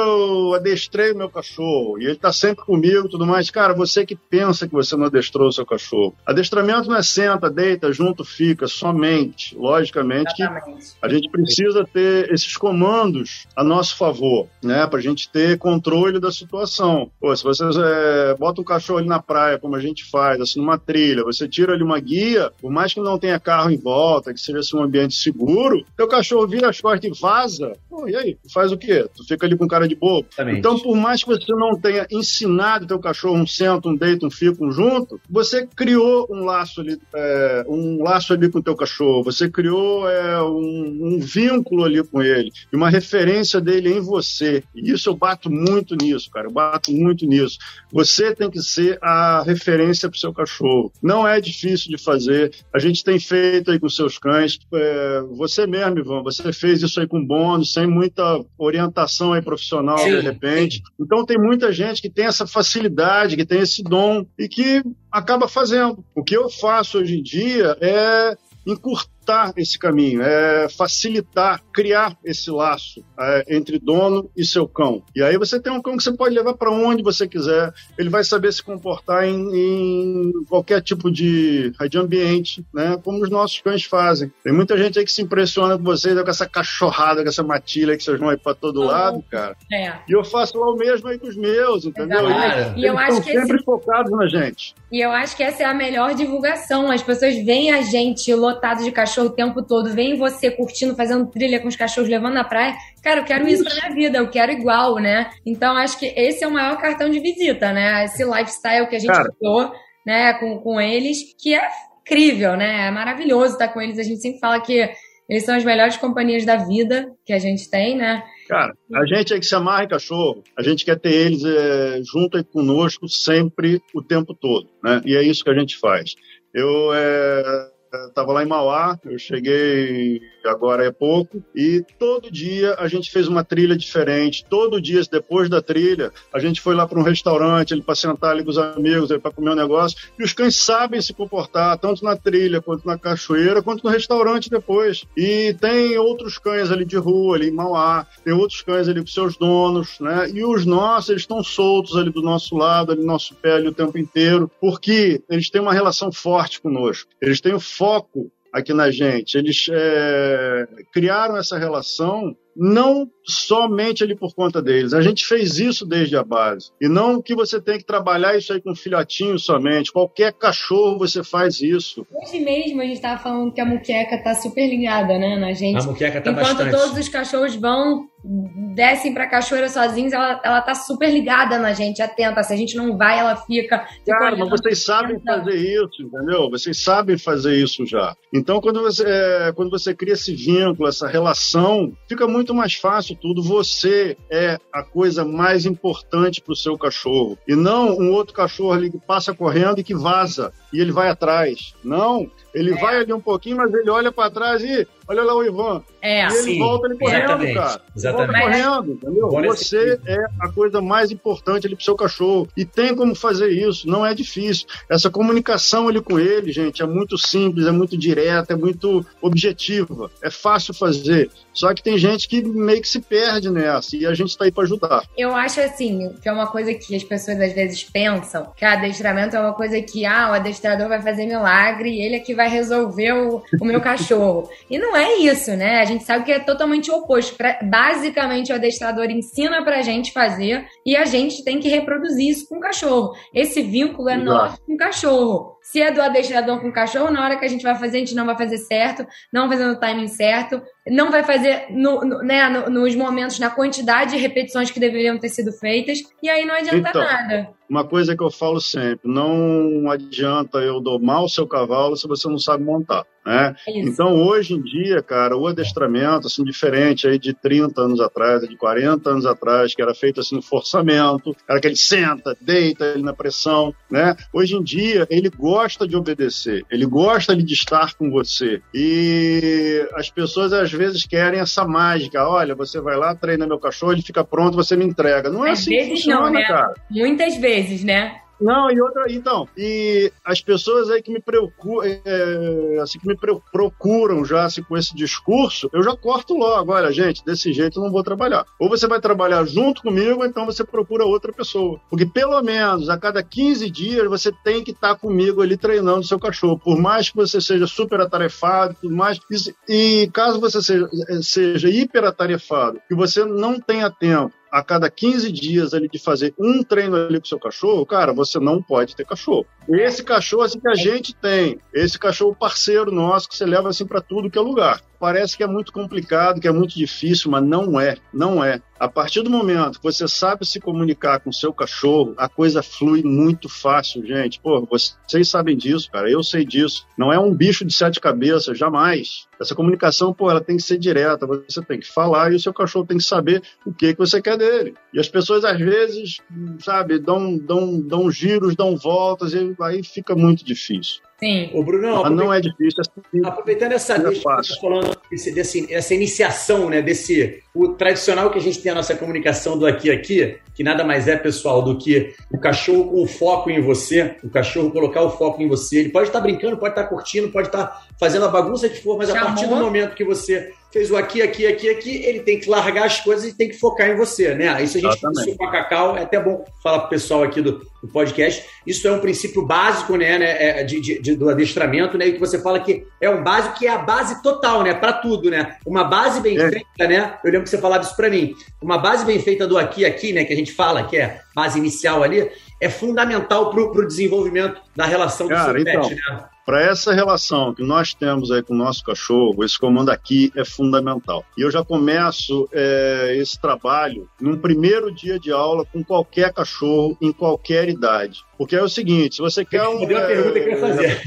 adestrei 0.54 1.12
o 1.12 1.19
meu 1.19 1.28
cachorro 1.28 1.98
e 2.00 2.04
ele 2.04 2.16
tá 2.16 2.32
sempre 2.32 2.64
comigo 2.64 3.06
e 3.06 3.10
tudo 3.10 3.26
mais. 3.26 3.50
Cara, 3.50 3.74
você 3.74 4.06
que 4.06 4.14
pensa 4.14 4.69
que 4.69 4.72
você 4.72 4.97
não 4.97 5.06
adestrou 5.06 5.48
o 5.48 5.53
seu 5.53 5.66
cachorro. 5.66 6.14
Adestramento 6.24 6.88
não 6.88 6.97
é 6.97 7.03
senta, 7.03 7.50
deita, 7.50 7.92
junto, 7.92 8.24
fica, 8.24 8.69
somente. 8.69 9.56
Logicamente 9.56 10.34
que 10.34 10.42
Exatamente. 10.42 10.92
a 11.03 11.09
gente 11.09 11.30
precisa 11.30 11.84
ter 11.84 12.33
esses 12.33 12.56
comandos 12.56 13.32
a 13.55 13.63
nosso 13.63 13.97
favor, 13.97 14.49
né? 14.63 14.87
Pra 14.87 15.01
gente 15.01 15.29
ter 15.29 15.59
controle 15.59 16.21
da 16.21 16.31
situação. 16.31 17.11
Pô, 17.21 17.34
se 17.34 17.45
você 17.45 17.65
é, 17.65 18.34
bota 18.34 18.61
um 18.61 18.65
cachorro 18.65 18.99
ali 18.99 19.09
na 19.09 19.21
praia, 19.21 19.59
como 19.59 19.77
a 19.77 19.81
gente 19.81 20.05
faz, 20.11 20.41
assim, 20.41 20.61
numa 20.61 20.79
trilha, 20.79 21.25
você 21.25 21.49
tira 21.49 21.73
ali 21.73 21.83
uma 21.83 22.01
guia, 22.01 22.51
por 22.61 22.71
mais 22.71 22.95
que 22.95 23.01
não 23.01 23.19
tenha 23.19 23.39
carro 23.39 23.71
em 23.71 23.77
volta, 23.77 24.33
que 24.33 24.41
seja 24.41 24.61
assim, 24.61 24.77
um 24.77 24.83
ambiente 24.83 25.15
seguro, 25.15 25.84
teu 25.97 26.09
cachorro 26.09 26.47
vira 26.47 26.69
as 26.69 26.81
costas 26.81 27.17
e 27.17 27.21
vaza. 27.21 27.73
Pô, 27.89 28.09
e 28.09 28.17
aí? 28.17 28.37
Tu 28.43 28.53
faz 28.53 28.73
o 28.73 28.79
quê? 28.79 29.07
Tu 29.15 29.25
fica 29.25 29.47
ali 29.47 29.57
com 29.57 29.69
cara 29.69 29.87
de 29.87 29.95
bobo? 29.95 30.27
Exatamente. 30.33 30.59
Então, 30.59 30.79
por 30.79 30.97
mais 30.97 31.23
que 31.23 31.31
você 31.31 31.53
não 31.55 31.79
tenha 31.79 32.07
ensinado 32.11 32.87
teu 32.87 32.99
cachorro 32.99 33.37
um 33.37 33.47
senta, 33.47 33.89
um 33.89 33.97
deita, 33.97 34.27
um 34.27 34.31
fica, 34.31 34.65
um 34.65 34.73
junto, 34.73 35.21
você 35.29 35.67
criou 35.67 36.27
um 36.31 36.45
laço 36.45 36.81
ali, 36.81 36.99
é, 37.15 37.65
um 37.69 38.03
laço 38.03 38.33
ali 38.33 38.51
com 38.51 38.59
o 38.59 38.63
teu 38.63 38.77
cachorro, 38.77 39.23
você 39.23 39.49
criou 39.49 40.09
é, 40.09 40.43
um, 40.43 41.15
um 41.15 41.19
vínculo 41.21 41.84
ali 41.84 42.03
com 42.05 42.23
ele, 42.23 42.51
e 42.73 42.77
uma 42.77 42.91
referência 42.91 43.22
dele 43.60 43.92
em 43.92 44.01
você. 44.01 44.63
E 44.74 44.92
isso 44.92 45.09
eu 45.09 45.15
bato 45.15 45.51
muito 45.51 45.95
nisso, 45.95 46.30
cara, 46.30 46.47
eu 46.47 46.53
bato 46.53 46.92
muito 46.92 47.27
nisso. 47.27 47.59
Você 47.92 48.34
tem 48.34 48.51
que 48.51 48.60
ser 48.63 48.98
a 49.03 49.42
referência 49.42 50.09
para 50.09 50.16
o 50.16 50.21
seu 50.21 50.33
cachorro. 50.33 50.92
Não 51.03 51.27
é 51.27 51.41
difícil 51.41 51.91
de 51.91 52.03
fazer. 52.03 52.53
A 52.74 52.78
gente 52.78 53.04
tem 53.04 53.19
feito 53.19 53.71
aí 53.71 53.78
com 53.78 53.89
seus 53.89 54.19
cães. 54.19 54.59
É, 54.72 55.22
você 55.36 55.66
mesmo, 55.66 55.98
Ivan, 55.98 56.22
você 56.22 56.53
fez 56.53 56.83
isso 56.83 57.01
aí 57.01 57.07
com 57.07 57.24
bônus, 57.24 57.72
sem 57.72 57.86
muita 57.86 58.45
orientação 58.59 59.33
aí 59.33 59.42
profissional, 59.42 59.98
sim, 59.98 60.10
de 60.10 60.21
repente. 60.21 60.83
Então 61.01 61.24
tem 61.24 61.39
muita 61.39 61.72
gente 61.72 62.01
que 62.01 62.10
tem 62.10 62.27
essa 62.27 62.47
facilidade, 62.47 63.36
que 63.36 63.47
tem 63.47 63.60
esse 63.60 63.83
dom 63.83 64.24
e 64.39 64.48
que 64.48 64.83
acaba 65.10 65.48
fazendo. 65.48 66.04
O 66.15 66.24
que 66.24 66.36
eu 66.36 66.48
faço 66.48 66.98
hoje 66.98 67.19
em 67.19 67.22
dia 67.22 67.77
é 67.80 68.36
encurtar 68.66 69.11
esse 69.57 69.79
caminho, 69.79 70.23
é 70.23 70.69
facilitar, 70.69 71.63
criar 71.73 72.17
esse 72.25 72.51
laço 72.51 73.05
é, 73.19 73.57
entre 73.57 73.79
dono 73.79 74.31
e 74.37 74.45
seu 74.45 74.67
cão. 74.67 75.03
E 75.15 75.23
aí 75.23 75.37
você 75.37 75.61
tem 75.61 75.73
um 75.73 75.81
cão 75.81 75.97
que 75.97 76.03
você 76.03 76.13
pode 76.13 76.34
levar 76.34 76.55
para 76.55 76.71
onde 76.71 77.03
você 77.03 77.27
quiser, 77.27 77.73
ele 77.99 78.09
vai 78.09 78.25
saber 78.25 78.53
se 78.53 78.63
comportar 78.63 79.25
em, 79.25 79.51
em, 79.55 80.33
qualquer 80.49 80.81
tipo 80.83 81.11
de, 81.11 81.73
de 81.89 81.99
ambiente, 81.99 82.65
né? 82.73 82.99
como 83.03 83.23
os 83.23 83.31
nossos 83.31 83.61
cães 83.61 83.84
fazem. 83.84 84.33
Tem 84.43 84.53
muita 84.53 84.77
gente 84.77 84.99
aí 84.99 85.05
que 85.05 85.13
se 85.13 85.23
impressiona 85.23 85.77
com 85.77 85.84
vocês, 85.84 86.21
com 86.21 86.31
essa 86.31 86.49
cachorrada, 86.49 87.23
com 87.23 87.29
essa 87.29 87.43
matilha 87.43 87.97
que 87.97 88.03
vocês 88.03 88.19
vão 88.19 88.29
aí 88.29 88.37
para 88.37 88.55
todo 88.55 88.81
uhum. 88.81 88.87
lado, 88.87 89.25
cara. 89.31 89.57
É. 89.73 89.95
E 90.09 90.13
eu 90.13 90.25
faço 90.25 90.59
lá 90.59 90.71
o 90.71 90.77
mesmo 90.77 91.09
aí 91.09 91.19
com 91.19 91.29
os 91.29 91.37
meus, 91.37 91.84
entendeu? 91.84 92.29
E, 92.77 92.81
e 92.81 92.84
eu 92.87 92.99
acho 92.99 93.23
que 93.23 93.33
sempre 93.33 93.57
esse... 93.57 93.65
focados 93.65 94.11
na 94.13 94.27
gente. 94.27 94.75
E 94.91 95.01
eu 95.01 95.11
acho 95.11 95.37
que 95.37 95.43
essa 95.43 95.63
é 95.63 95.67
a 95.67 95.75
melhor 95.75 96.15
divulgação. 96.15 96.91
As 96.91 97.03
pessoas 97.03 97.34
veem 97.45 97.71
a 97.71 97.81
gente 97.81 98.33
lotado 98.34 98.84
de 98.84 98.93
cachorro 98.93 99.22
o 99.22 99.30
tempo 99.30 99.63
todo, 99.63 99.91
veem 99.91 100.16
você 100.16 100.51
curtindo, 100.51 100.95
fazendo 100.95 101.27
trilha 101.27 101.60
com 101.60 101.69
os 101.69 101.77
cachorros, 101.77 102.09
levando 102.10 102.34
na 102.34 102.45
praia. 102.45 102.74
Cara, 103.03 103.21
eu 103.21 103.24
quero 103.24 103.48
isso 103.48 103.65
pra 103.65 103.74
minha 103.74 103.95
vida, 103.95 104.19
eu 104.19 104.30
quero 104.30 104.53
igual, 104.53 104.97
né? 104.97 105.30
Então 105.45 105.77
acho 105.77 105.98
que 105.98 106.07
esse 106.07 106.45
é 106.45 106.47
o 106.48 106.53
maior 106.53 106.77
cartão 106.78 107.09
de 107.09 107.21
visita, 107.21 107.72
né? 107.72 108.04
Esse 108.04 108.24
lifestyle 108.24 108.89
que 108.89 108.97
a 108.97 108.98
gente 108.98 109.36
criou, 109.39 109.72
né, 110.07 110.34
com, 110.34 110.59
com 110.59 110.80
eles, 110.80 111.34
que 111.39 111.54
é 111.54 111.69
incrível, 112.03 112.57
né? 112.57 112.89
É 112.89 112.91
maravilhoso 112.91 113.53
estar 113.53 113.69
com 113.69 113.80
eles. 113.80 113.98
A 113.98 114.03
gente 114.03 114.21
sempre 114.21 114.41
fala 114.41 114.60
que 114.60 114.91
eles 115.28 115.45
são 115.45 115.54
as 115.54 115.65
melhores 115.65 115.97
companhias 115.97 116.45
da 116.45 116.57
vida 116.57 117.10
que 117.24 117.33
a 117.33 117.39
gente 117.39 117.71
tem, 117.71 117.97
né? 117.97 118.22
Cara, 118.48 118.74
a 118.95 119.07
gente 119.07 119.33
é 119.33 119.39
que 119.39 119.47
se 119.47 119.54
amarra 119.54 119.84
em 119.84 119.89
cachorro, 119.89 120.42
a 120.59 120.63
gente 120.63 120.84
quer 120.84 120.98
ter 120.98 121.13
eles 121.13 121.45
é, 121.45 122.01
junto 122.03 122.36
aí 122.36 122.45
conosco 122.45 123.09
sempre, 123.09 123.80
o 123.95 124.03
tempo 124.03 124.34
todo, 124.34 124.69
né? 124.83 125.01
E 125.07 125.16
é 125.16 125.22
isso 125.22 125.42
que 125.42 125.51
a 125.51 125.59
gente 125.59 125.78
faz. 125.78 126.15
Eu 126.53 126.92
é, 126.92 127.71
estava 127.92 128.33
lá 128.33 128.42
em 128.42 128.47
Mauá, 128.47 128.98
eu 129.04 129.18
cheguei 129.18 130.21
agora 130.48 130.89
há 130.89 130.92
pouco, 130.92 131.42
e 131.54 131.84
todo 131.98 132.30
dia 132.30 132.74
a 132.78 132.89
gente 132.89 133.10
fez 133.10 133.28
uma 133.28 133.44
trilha 133.44 133.77
diferente. 133.77 134.44
Todo 134.48 134.80
dia, 134.80 135.03
depois 135.10 135.48
da 135.48 135.60
trilha, 135.60 136.12
a 136.33 136.39
gente 136.39 136.60
foi 136.60 136.74
lá 136.74 136.86
para 136.86 136.98
um 136.98 137.03
restaurante, 137.03 137.80
para 137.83 137.94
sentar 137.94 138.30
ali 138.30 138.44
com 138.44 138.50
os 138.50 138.59
amigos, 138.59 139.09
para 139.18 139.30
comer 139.30 139.50
um 139.50 139.54
negócio, 139.54 139.98
e 140.18 140.22
os 140.22 140.33
cães 140.33 140.56
sabem 140.56 141.00
se 141.00 141.12
comportar, 141.12 141.77
tanto 141.78 142.04
na 142.04 142.16
trilha, 142.16 142.60
quanto 142.60 142.86
na 142.86 142.98
cachoeira, 142.98 143.62
quanto 143.62 143.84
no 143.84 143.91
restaurante 143.91 144.50
depois. 144.50 145.04
E 145.16 145.54
tem 145.60 145.98
outros 145.98 146.39
cães 146.39 146.71
ali 146.71 146.84
de 146.84 146.97
rua, 146.97 147.36
ali 147.36 147.48
em 147.48 147.53
Mauá, 147.53 148.06
tem 148.24 148.33
outros 148.33 148.62
cães 148.62 148.88
ali 148.88 149.00
com 149.00 149.06
seus 149.06 149.36
donos, 149.36 149.98
né? 150.00 150.30
E 150.30 150.45
os 150.45 150.65
nossos, 150.65 151.10
eles 151.10 151.22
estão 151.22 151.42
soltos 151.42 151.97
ali 151.97 152.10
do 152.10 152.22
nosso 152.22 152.56
lado, 152.56 152.92
ali 152.92 153.00
no 153.00 153.06
nosso 153.06 153.34
pé 153.34 153.54
ali 153.54 153.68
o 153.68 153.74
tempo 153.74 153.98
inteiro, 153.98 154.50
porque 154.60 155.22
eles 155.28 155.50
têm 155.50 155.60
uma 155.60 155.72
relação 155.72 156.12
forte 156.12 156.60
conosco. 156.60 157.10
Eles 157.21 157.41
têm 157.41 157.54
o 157.54 157.60
foco 157.60 158.30
aqui 158.53 158.72
na 158.75 158.91
gente. 158.91 159.37
Eles 159.37 159.66
é, 159.71 160.66
criaram 160.93 161.37
essa 161.37 161.59
relação 161.59 162.37
não 162.54 163.09
somente 163.25 164.04
ali 164.04 164.15
por 164.15 164.34
conta 164.34 164.60
deles. 164.60 164.93
A 164.93 165.01
gente 165.01 165.25
fez 165.25 165.59
isso 165.59 165.87
desde 165.87 166.16
a 166.16 166.22
base. 166.22 166.71
E 166.81 166.89
não 166.89 167.22
que 167.22 167.34
você 167.34 167.60
tem 167.60 167.78
que 167.78 167.84
trabalhar 167.84 168.37
isso 168.37 168.53
aí 168.53 168.60
com 168.60 168.75
filhotinho 168.75 169.39
somente. 169.39 169.93
Qualquer 169.93 170.33
cachorro 170.33 170.99
você 170.99 171.25
faz 171.25 171.60
isso. 171.60 172.07
Hoje 172.13 172.41
mesmo 172.41 172.81
a 172.81 172.84
gente 172.84 172.97
estava 172.97 173.19
falando 173.22 173.53
que 173.53 173.60
a 173.60 173.65
muqueca 173.65 174.22
tá 174.22 174.34
super 174.34 174.69
ligada, 174.69 175.19
né, 175.19 175.39
na 175.39 175.53
gente. 175.53 175.83
A 175.83 175.87
muqueca 175.87 176.21
tá 176.21 176.31
Enquanto 176.31 176.59
bastante. 176.59 176.71
todos 176.71 176.98
os 176.98 177.09
cachorros 177.09 177.57
vão, 177.57 178.07
descem 178.24 179.13
pra 179.13 179.27
cachoeira 179.27 179.69
sozinhos, 179.69 180.13
ela, 180.13 180.41
ela 180.45 180.60
tá 180.60 180.74
super 180.74 181.10
ligada 181.10 181.59
na 181.59 181.72
gente, 181.72 182.01
atenta. 182.01 182.42
Se 182.42 182.53
a 182.53 182.57
gente 182.57 182.77
não 182.77 182.97
vai, 182.97 183.19
ela 183.19 183.36
fica. 183.36 183.86
Cara, 184.07 184.36
mas 184.36 184.48
vocês 184.48 184.84
sabem 184.84 185.21
fazer 185.21 185.57
isso, 185.57 186.03
entendeu? 186.03 186.51
Vocês 186.51 186.83
sabem 186.83 187.19
fazer 187.19 187.54
isso 187.57 187.84
já. 187.84 188.15
Então, 188.33 188.60
quando 188.60 188.80
você, 188.80 189.04
é, 189.07 189.53
quando 189.53 189.71
você 189.71 189.95
cria 189.95 190.15
esse 190.15 190.34
vínculo, 190.34 190.89
essa 190.89 191.09
relação, 191.09 191.92
fica 192.09 192.27
muito 192.27 192.54
mais 192.54 192.74
fácil 192.74 193.16
tudo. 193.16 193.42
Você 193.42 194.16
é 194.30 194.59
a 194.72 194.83
coisa 194.83 195.24
mais 195.24 195.66
importante 195.66 196.41
para 196.41 196.53
o 196.53 196.57
seu 196.57 196.78
cachorro. 196.78 197.36
E 197.47 197.54
não 197.57 197.98
um 197.98 198.13
outro 198.13 198.34
cachorro 198.34 198.72
ali 198.72 198.91
que 198.91 198.98
passa 198.98 199.34
correndo 199.34 199.80
e 199.80 199.84
que 199.84 199.95
vaza 199.95 200.53
e 200.72 200.80
ele 200.80 200.92
vai 200.92 201.09
atrás. 201.09 201.74
Não, 201.84 202.30
ele 202.54 202.72
é. 202.72 202.80
vai 202.80 202.97
ali 202.97 203.13
um 203.13 203.21
pouquinho, 203.21 203.59
mas 203.59 203.72
ele 203.72 203.91
olha 203.91 204.10
para 204.10 204.30
trás 204.30 204.63
e 204.63 204.86
olha 205.12 205.22
lá 205.22 205.34
o 205.34 205.44
Ivan. 205.44 205.82
É, 206.00 206.22
e 206.22 206.24
ele 206.24 206.42
sim, 206.42 206.59
volta 206.59 206.88
ele 206.88 206.98
correndo, 206.98 207.22
exatamente, 207.22 207.54
cara. 207.54 207.82
Exatamente. 207.94 208.32
Volta 208.32 208.42
correndo, 208.42 208.92
entendeu? 208.92 209.28
Você 209.28 210.00
é 210.06 210.26
a 210.41 210.48
coisa 210.48 210.80
mais 210.80 211.10
importante 211.10 211.66
ali 211.66 211.76
pro 211.76 211.84
seu 211.84 211.94
cachorro. 211.94 212.48
E 212.56 212.64
tem 212.64 212.94
como 212.94 213.14
fazer 213.14 213.50
isso, 213.50 213.86
não 213.88 214.04
é 214.04 214.14
difícil. 214.14 214.66
Essa 214.91 215.10
comunicação 215.10 215.88
ali 215.88 216.00
com 216.00 216.18
ele, 216.18 216.50
gente, 216.50 216.82
é 216.82 216.86
muito 216.86 217.16
simples, 217.16 217.66
é 217.66 217.72
muito 217.72 217.97
direta, 217.97 218.54
é 218.54 218.56
muito 218.56 219.04
objetiva. 219.20 220.10
É 220.22 220.30
fácil 220.30 220.74
fazer. 220.74 221.30
Só 221.53 221.72
que 221.74 221.82
tem 221.82 221.98
gente 221.98 222.26
que 222.28 222.42
meio 222.42 222.80
que 222.80 222.88
se 222.88 223.00
perde 223.00 223.50
nessa 223.50 223.97
e 223.97 224.06
a 224.06 224.14
gente 224.14 224.30
está 224.30 224.44
aí 224.44 224.53
para 224.53 224.64
ajudar. 224.64 225.03
Eu 225.16 225.34
acho 225.36 225.60
assim, 225.60 226.14
que 226.22 226.28
é 226.28 226.32
uma 226.32 226.47
coisa 226.47 226.72
que 226.74 226.97
as 226.97 227.04
pessoas 227.04 227.38
às 227.41 227.53
vezes 227.53 227.84
pensam, 227.84 228.53
que 228.56 228.64
adestramento 228.64 229.36
é 229.36 229.41
uma 229.41 229.53
coisa 229.53 229.80
que, 229.82 230.06
ah, 230.06 230.30
o 230.30 230.32
adestrador 230.34 230.88
vai 230.88 231.03
fazer 231.03 231.26
milagre 231.26 231.91
e 231.91 232.03
ele 232.03 232.16
é 232.16 232.20
que 232.20 232.34
vai 232.34 232.48
resolver 232.48 233.12
o, 233.12 233.42
o 233.60 233.64
meu 233.64 233.80
cachorro. 233.80 234.48
E 234.70 234.78
não 234.78 234.97
é 234.97 235.02
isso, 235.19 235.57
né? 235.57 235.81
A 235.81 235.84
gente 235.84 236.04
sabe 236.04 236.25
que 236.25 236.33
é 236.33 236.39
totalmente 236.39 236.91
o 236.91 236.97
oposto. 236.97 237.37
Basicamente, 237.63 238.53
o 238.53 238.54
adestrador 238.54 239.10
ensina 239.10 239.65
pra 239.65 239.83
gente 239.83 240.13
fazer 240.13 240.66
e 240.84 240.97
a 240.97 241.04
gente 241.04 241.45
tem 241.45 241.60
que 241.60 241.69
reproduzir 241.69 242.31
isso 242.31 242.49
com 242.49 242.57
o 242.57 242.60
cachorro. 242.60 243.13
Esse 243.34 243.63
vínculo 243.63 244.09
é 244.09 244.16
nosso 244.16 244.60
com 244.65 244.75
o 244.75 244.77
cachorro. 244.77 245.53
Se 245.63 245.81
é 245.81 245.93
do 245.93 246.03
adestrador 246.03 246.60
com 246.60 246.69
o 246.69 246.72
cachorro, 246.72 247.10
na 247.10 247.25
hora 247.25 247.39
que 247.39 247.45
a 247.45 247.49
gente 247.49 247.63
vai 247.63 247.75
fazer, 247.77 247.99
a 247.99 248.01
gente 248.01 248.15
não 248.15 248.27
vai 248.27 248.37
fazer 248.37 248.59
certo, 248.59 249.07
não 249.33 249.49
vai 249.49 249.57
fazer 249.57 249.71
no 249.71 249.78
timing 249.78 250.09
certo, 250.09 250.60
não 250.89 251.10
vai 251.10 251.22
fazer 251.22 251.66
no, 251.71 252.01
no, 252.01 252.19
né, 252.19 252.48
no, 252.48 252.69
nos 252.69 252.97
momentos, 252.97 253.39
na 253.39 253.48
quantidade 253.48 254.13
de 254.13 254.16
repetições 254.16 254.71
que 254.71 254.81
deveriam 254.81 255.19
ter 255.19 255.28
sido 255.28 255.53
feitas, 255.53 256.00
e 256.23 256.28
aí 256.28 256.45
não 256.45 256.55
adianta 256.55 256.90
então, 256.90 257.02
nada. 257.02 257.50
Uma 257.71 257.87
coisa 257.87 258.16
que 258.16 258.23
eu 258.23 258.31
falo 258.31 258.61
sempre: 258.61 259.09
não 259.09 259.88
adianta 259.90 260.59
eu 260.59 260.81
domar 260.81 261.23
o 261.23 261.28
seu 261.28 261.47
cavalo 261.47 261.97
se 261.97 262.09
você 262.09 262.28
não 262.28 262.38
sabe 262.38 262.64
montar. 262.64 263.05
Né? 263.25 263.54
É 263.69 263.78
então, 263.80 264.14
hoje 264.21 264.54
em 264.54 264.62
dia, 264.62 265.02
cara, 265.02 265.37
o 265.37 265.47
adestramento, 265.47 266.26
assim, 266.26 266.45
diferente 266.45 267.07
aí 267.07 267.19
de 267.19 267.33
30 267.33 267.81
anos 267.81 268.00
atrás, 268.00 268.47
de 268.49 268.57
40 268.57 269.09
anos 269.11 269.26
atrás, 269.26 269.75
que 269.75 269.83
era 269.83 269.95
feito 269.95 270.21
assim 270.21 270.37
no 270.37 270.43
forçamento, 270.43 271.37
era 271.49 271.61
que 271.61 271.67
ele 271.67 271.76
senta, 271.76 272.37
deita 272.41 272.85
ele 272.85 273.02
na 273.02 273.12
pressão, 273.12 273.75
né? 273.91 274.17
Hoje 274.33 274.57
em 274.57 274.62
dia, 274.62 275.07
ele 275.09 275.31
gosta 275.31 275.87
de 275.87 275.97
obedecer, 275.97 276.64
ele 276.71 276.87
gosta 276.87 277.37
de 277.37 277.52
estar 277.52 277.95
com 277.95 278.11
você. 278.11 278.61
E 278.75 279.87
as 279.95 280.11
pessoas 280.11 280.52
às 280.52 280.73
vezes 280.73 281.07
querem 281.07 281.41
essa 281.41 281.64
mágica: 281.67 282.26
olha, 282.26 282.55
você 282.55 282.81
vai 282.81 282.97
lá, 282.97 283.14
treina 283.14 283.47
meu 283.47 283.59
cachorro, 283.59 283.93
ele 283.93 284.02
fica 284.02 284.25
pronto, 284.25 284.57
você 284.57 284.76
me 284.76 284.85
entrega. 284.85 285.31
Não 285.31 285.47
é 285.47 285.50
Às 285.50 285.61
assim 285.61 285.71
que 285.71 285.88
funciona, 285.91 286.26
não, 286.26 286.33
né? 286.33 286.45
cara. 286.47 286.75
Muitas 286.91 287.37
vezes, 287.37 287.85
né? 287.85 288.17
Não, 288.43 288.71
e 288.71 288.81
outra, 288.81 289.05
então, 289.09 289.49
e 289.57 290.13
as 290.25 290.41
pessoas 290.41 290.91
aí 290.91 291.01
que 291.01 291.13
me 291.13 291.21
preocuram, 291.21 291.83
é, 291.85 292.79
assim, 292.83 292.99
que 292.99 293.07
me 293.07 293.17
procuram 293.53 294.25
já 294.25 294.45
assim, 294.45 294.63
com 294.63 294.77
esse 294.77 294.95
discurso, 294.95 295.71
eu 295.73 295.83
já 295.83 295.97
corto 295.97 296.35
logo, 296.35 296.73
olha, 296.73 296.93
gente, 296.93 297.25
desse 297.25 297.53
jeito 297.53 297.79
eu 297.79 297.85
não 297.85 297.93
vou 297.93 298.03
trabalhar. 298.03 298.45
Ou 298.59 298.69
você 298.69 298.87
vai 298.87 299.01
trabalhar 299.01 299.45
junto 299.45 299.83
comigo, 299.83 300.21
ou 300.21 300.27
então 300.27 300.45
você 300.45 300.65
procura 300.65 301.05
outra 301.05 301.33
pessoa. 301.33 301.81
Porque 301.89 302.05
pelo 302.05 302.41
menos 302.43 302.89
a 302.89 302.99
cada 302.99 303.23
15 303.23 303.71
dias 303.71 304.09
você 304.09 304.33
tem 304.45 304.65
que 304.65 304.73
estar 304.73 304.97
comigo 304.97 305.41
ali 305.41 305.57
treinando 305.57 306.07
seu 306.07 306.19
cachorro. 306.19 306.59
Por 306.59 306.79
mais 306.79 307.11
que 307.11 307.17
você 307.17 307.41
seja 307.41 307.67
super 307.67 308.01
atarefado, 308.01 308.77
tudo 308.81 308.95
mais. 308.95 309.21
E, 309.69 310.11
caso 310.13 310.41
você 310.41 310.61
seja, 310.61 310.89
seja 311.23 311.69
hiper 311.69 312.05
atarefado, 312.05 312.81
que 312.89 312.95
você 312.95 313.25
não 313.25 313.61
tenha 313.61 313.91
tempo 313.91 314.33
a 314.52 314.62
cada 314.62 314.90
15 314.90 315.32
dias 315.32 315.73
ali 315.73 315.88
de 315.88 315.99
fazer 315.99 316.35
um 316.38 316.62
treino 316.62 316.94
ali 316.94 317.18
com 317.18 317.25
o 317.25 317.28
seu 317.28 317.40
cachorro, 317.40 317.87
cara, 317.87 318.12
você 318.12 318.38
não 318.38 318.62
pode 318.62 318.94
ter 318.94 319.06
cachorro. 319.06 319.47
Esse 319.66 320.04
cachorro 320.04 320.42
assim 320.42 320.61
que 320.61 320.68
a 320.68 320.75
gente 320.75 321.14
tem, 321.14 321.59
esse 321.73 321.99
cachorro 321.99 322.37
parceiro 322.38 322.92
nosso 322.92 323.30
que 323.30 323.37
você 323.37 323.47
leva 323.47 323.71
assim 323.71 323.87
para 323.87 324.02
tudo 324.02 324.30
que 324.30 324.38
é 324.38 324.42
lugar 324.42 324.82
parece 325.02 325.37
que 325.37 325.42
é 325.42 325.49
muito 325.49 325.73
complicado, 325.73 326.40
que 326.40 326.47
é 326.47 326.52
muito 326.52 326.78
difícil, 326.78 327.28
mas 327.28 327.42
não 327.42 327.80
é, 327.80 327.97
não 328.14 328.42
é. 328.42 328.62
A 328.78 328.87
partir 328.88 329.23
do 329.23 329.30
momento 329.30 329.80
que 329.80 329.82
você 329.82 330.06
sabe 330.06 330.47
se 330.47 330.61
comunicar 330.61 331.18
com 331.18 331.32
seu 331.32 331.52
cachorro, 331.52 332.14
a 332.16 332.28
coisa 332.28 332.62
flui 332.62 333.02
muito 333.02 333.49
fácil, 333.49 334.06
gente. 334.06 334.40
Pô, 334.40 334.64
vocês 334.64 335.28
sabem 335.28 335.56
disso, 335.56 335.90
cara, 335.90 336.09
eu 336.09 336.23
sei 336.23 336.44
disso. 336.44 336.87
Não 336.97 337.12
é 337.12 337.18
um 337.18 337.35
bicho 337.35 337.64
de 337.64 337.75
sete 337.75 338.00
cabeças, 338.00 338.56
jamais. 338.56 339.26
Essa 339.40 339.56
comunicação, 339.56 340.14
pô, 340.14 340.30
ela 340.30 340.40
tem 340.40 340.56
que 340.56 340.62
ser 340.62 340.78
direta, 340.78 341.26
você 341.26 341.61
tem 341.62 341.80
que 341.80 341.92
falar 341.92 342.32
e 342.32 342.37
o 342.37 342.40
seu 342.40 342.54
cachorro 342.54 342.87
tem 342.87 342.99
que 342.99 343.04
saber 343.04 343.42
o 343.66 343.75
que, 343.75 343.94
que 343.94 343.99
você 343.99 344.23
quer 344.23 344.38
dele. 344.38 344.75
E 344.94 345.00
as 345.00 345.09
pessoas, 345.09 345.44
às 345.44 345.59
vezes, 345.59 346.18
sabe, 346.61 347.00
dão, 347.00 347.37
dão, 347.37 347.80
dão 347.80 348.09
giros, 348.09 348.54
dão 348.54 348.76
voltas 348.76 349.32
e 349.32 349.52
aí 349.62 349.82
fica 349.82 350.14
muito 350.14 350.44
difícil. 350.44 351.02
Sim. 351.23 351.50
O 351.55 351.62
Bruno, 351.62 352.02
Mas 352.02 352.11
não 352.11 352.35
é 352.35 352.41
difícil. 352.41 352.83
É 353.14 353.29
aproveitando 353.29 353.71
essa 353.71 353.97
você 353.97 354.21
tá 354.21 354.41
falando 354.61 354.99
desse, 355.09 355.31
desse, 355.31 355.73
essa 355.73 355.95
iniciação, 355.95 356.69
né, 356.69 356.83
desse 356.83 357.41
o 357.55 357.69
tradicional 357.69 358.29
que 358.29 358.38
a 358.38 358.41
gente 358.41 358.61
tem 358.61 358.73
a 358.73 358.75
nossa 358.75 358.97
comunicação 358.97 359.57
do 359.57 359.64
aqui 359.64 359.88
aqui, 359.88 360.37
que 360.52 360.64
nada 360.64 360.83
mais 360.83 361.07
é, 361.07 361.17
pessoal, 361.17 361.62
do 361.62 361.79
que 361.79 362.12
o 362.33 362.38
cachorro 362.38 362.91
com 362.91 363.02
o 363.05 363.07
foco 363.07 363.50
em 363.50 363.61
você, 363.61 364.17
o 364.25 364.29
cachorro 364.29 364.73
colocar 364.73 365.02
o 365.02 365.11
foco 365.11 365.41
em 365.41 365.47
você. 365.47 365.79
Ele 365.79 365.91
pode 365.91 366.09
estar 366.09 366.21
brincando, 366.21 366.57
pode 366.57 366.73
estar 366.73 366.88
curtindo, 366.88 367.29
pode 367.29 367.47
estar 367.47 367.87
fazendo 368.00 368.25
a 368.25 368.29
bagunça 368.29 368.69
que 368.69 368.83
for, 368.83 368.99
mas 368.99 369.09
Chamou. 369.09 369.23
a 369.23 369.26
partir 369.26 369.47
do 369.47 369.55
momento 369.55 369.95
que 369.95 370.05
você 370.05 370.52
fez 370.73 370.91
o 370.91 370.97
aqui, 370.97 371.23
aqui, 371.23 371.47
aqui, 371.47 371.71
aqui, 371.71 372.05
ele 372.05 372.21
tem 372.21 372.41
que 372.41 372.50
largar 372.50 372.87
as 372.87 372.99
coisas 372.99 373.26
e 373.26 373.37
tem 373.37 373.49
que 373.49 373.61
focar 373.61 373.88
em 373.88 373.95
você, 373.95 374.35
né? 374.35 374.61
Isso 374.61 374.79
a 374.79 374.81
gente 374.81 374.97
isso 374.97 375.37
com 375.37 375.45
a 375.45 375.52
Cacau, 375.52 375.97
é 375.97 376.02
até 376.02 376.19
bom 376.19 376.45
falar 376.61 376.81
pro 376.81 376.88
pessoal 376.88 377.23
aqui 377.23 377.41
do, 377.41 377.61
do 377.83 377.89
podcast. 377.89 378.45
Isso 378.67 378.87
é 378.87 378.93
um 378.93 379.01
princípio 379.01 379.45
básico, 379.45 379.97
né, 379.97 380.19
né 380.19 380.61
é, 380.61 380.65
de, 380.65 380.81
de, 380.81 381.01
de, 381.01 381.17
do 381.17 381.29
adestramento, 381.29 381.99
né? 381.99 382.07
E 382.07 382.12
que 382.12 382.21
você 382.21 382.41
fala 382.41 382.61
que 382.61 382.87
é 383.01 383.11
um 383.11 383.23
básico 383.23 383.59
que 383.59 383.67
é 383.67 383.71
a 383.71 383.79
base 383.79 384.23
total, 384.23 384.62
né? 384.62 384.73
Para 384.73 384.93
tudo, 384.95 385.31
né? 385.31 385.57
Uma 385.67 385.85
base 385.85 386.21
bem 386.21 386.39
é. 386.39 386.49
feita, 386.51 386.89
né? 386.89 387.19
Eu 387.25 387.31
lembro 387.31 387.45
que 387.45 387.51
você 387.51 387.59
falava 387.59 387.83
isso 387.83 387.97
para 387.97 388.09
mim. 388.09 388.35
Uma 388.61 388.79
base 388.79 389.05
bem 389.05 389.19
feita 389.19 389.47
do 389.47 389.59
aqui, 389.59 389.85
aqui, 389.85 390.12
né? 390.12 390.25
Que 390.25 390.33
a 390.33 390.37
gente 390.37 390.53
fala 390.53 390.85
que 390.85 390.97
é 390.97 391.21
base 391.35 391.59
inicial 391.59 392.03
ali, 392.03 392.31
é 392.61 392.69
fundamental 392.69 393.51
para 393.51 393.61
o 393.61 393.87
desenvolvimento 393.87 394.61
da 394.77 394.87
relação 394.87 395.27
Cara, 395.27 395.53
do 395.53 395.62
seu 395.62 395.73
então, 395.73 395.89
pet, 395.89 395.95
né? 395.95 396.25
Para 396.45 396.61
essa 396.61 396.93
relação 396.93 397.55
que 397.55 397.62
nós 397.62 397.95
temos 397.95 398.33
aí 398.33 398.43
com 398.43 398.53
o 398.53 398.57
nosso 398.57 398.83
cachorro, 398.83 399.45
esse 399.45 399.57
comando 399.57 399.91
aqui 399.91 400.33
é 400.35 400.45
fundamental. 400.45 401.25
E 401.39 401.43
eu 401.43 401.51
já 401.53 401.65
começo 401.65 402.49
é, 402.53 403.15
esse 403.17 403.41
trabalho 403.41 404.09
num 404.21 404.37
primeiro 404.37 404.93
dia 404.93 405.21
de 405.21 405.31
aula 405.31 405.65
com 405.65 405.85
qualquer 405.85 406.33
cachorro, 406.33 406.97
em 407.01 407.12
qualquer 407.12 407.69
idade. 407.73 408.21
Porque 408.38 408.57
é 408.57 408.62
o 408.62 408.69
seguinte, 408.69 409.17
se 409.17 409.23
você 409.23 409.45
quer 409.45 409.67
um... 409.67 409.81
Respondeu 409.81 409.99
a 409.99 410.07
pergunta 410.07 410.33
que 410.33 410.47
eu 410.47 410.50
ia 410.50 410.57
fazer. 410.57 411.00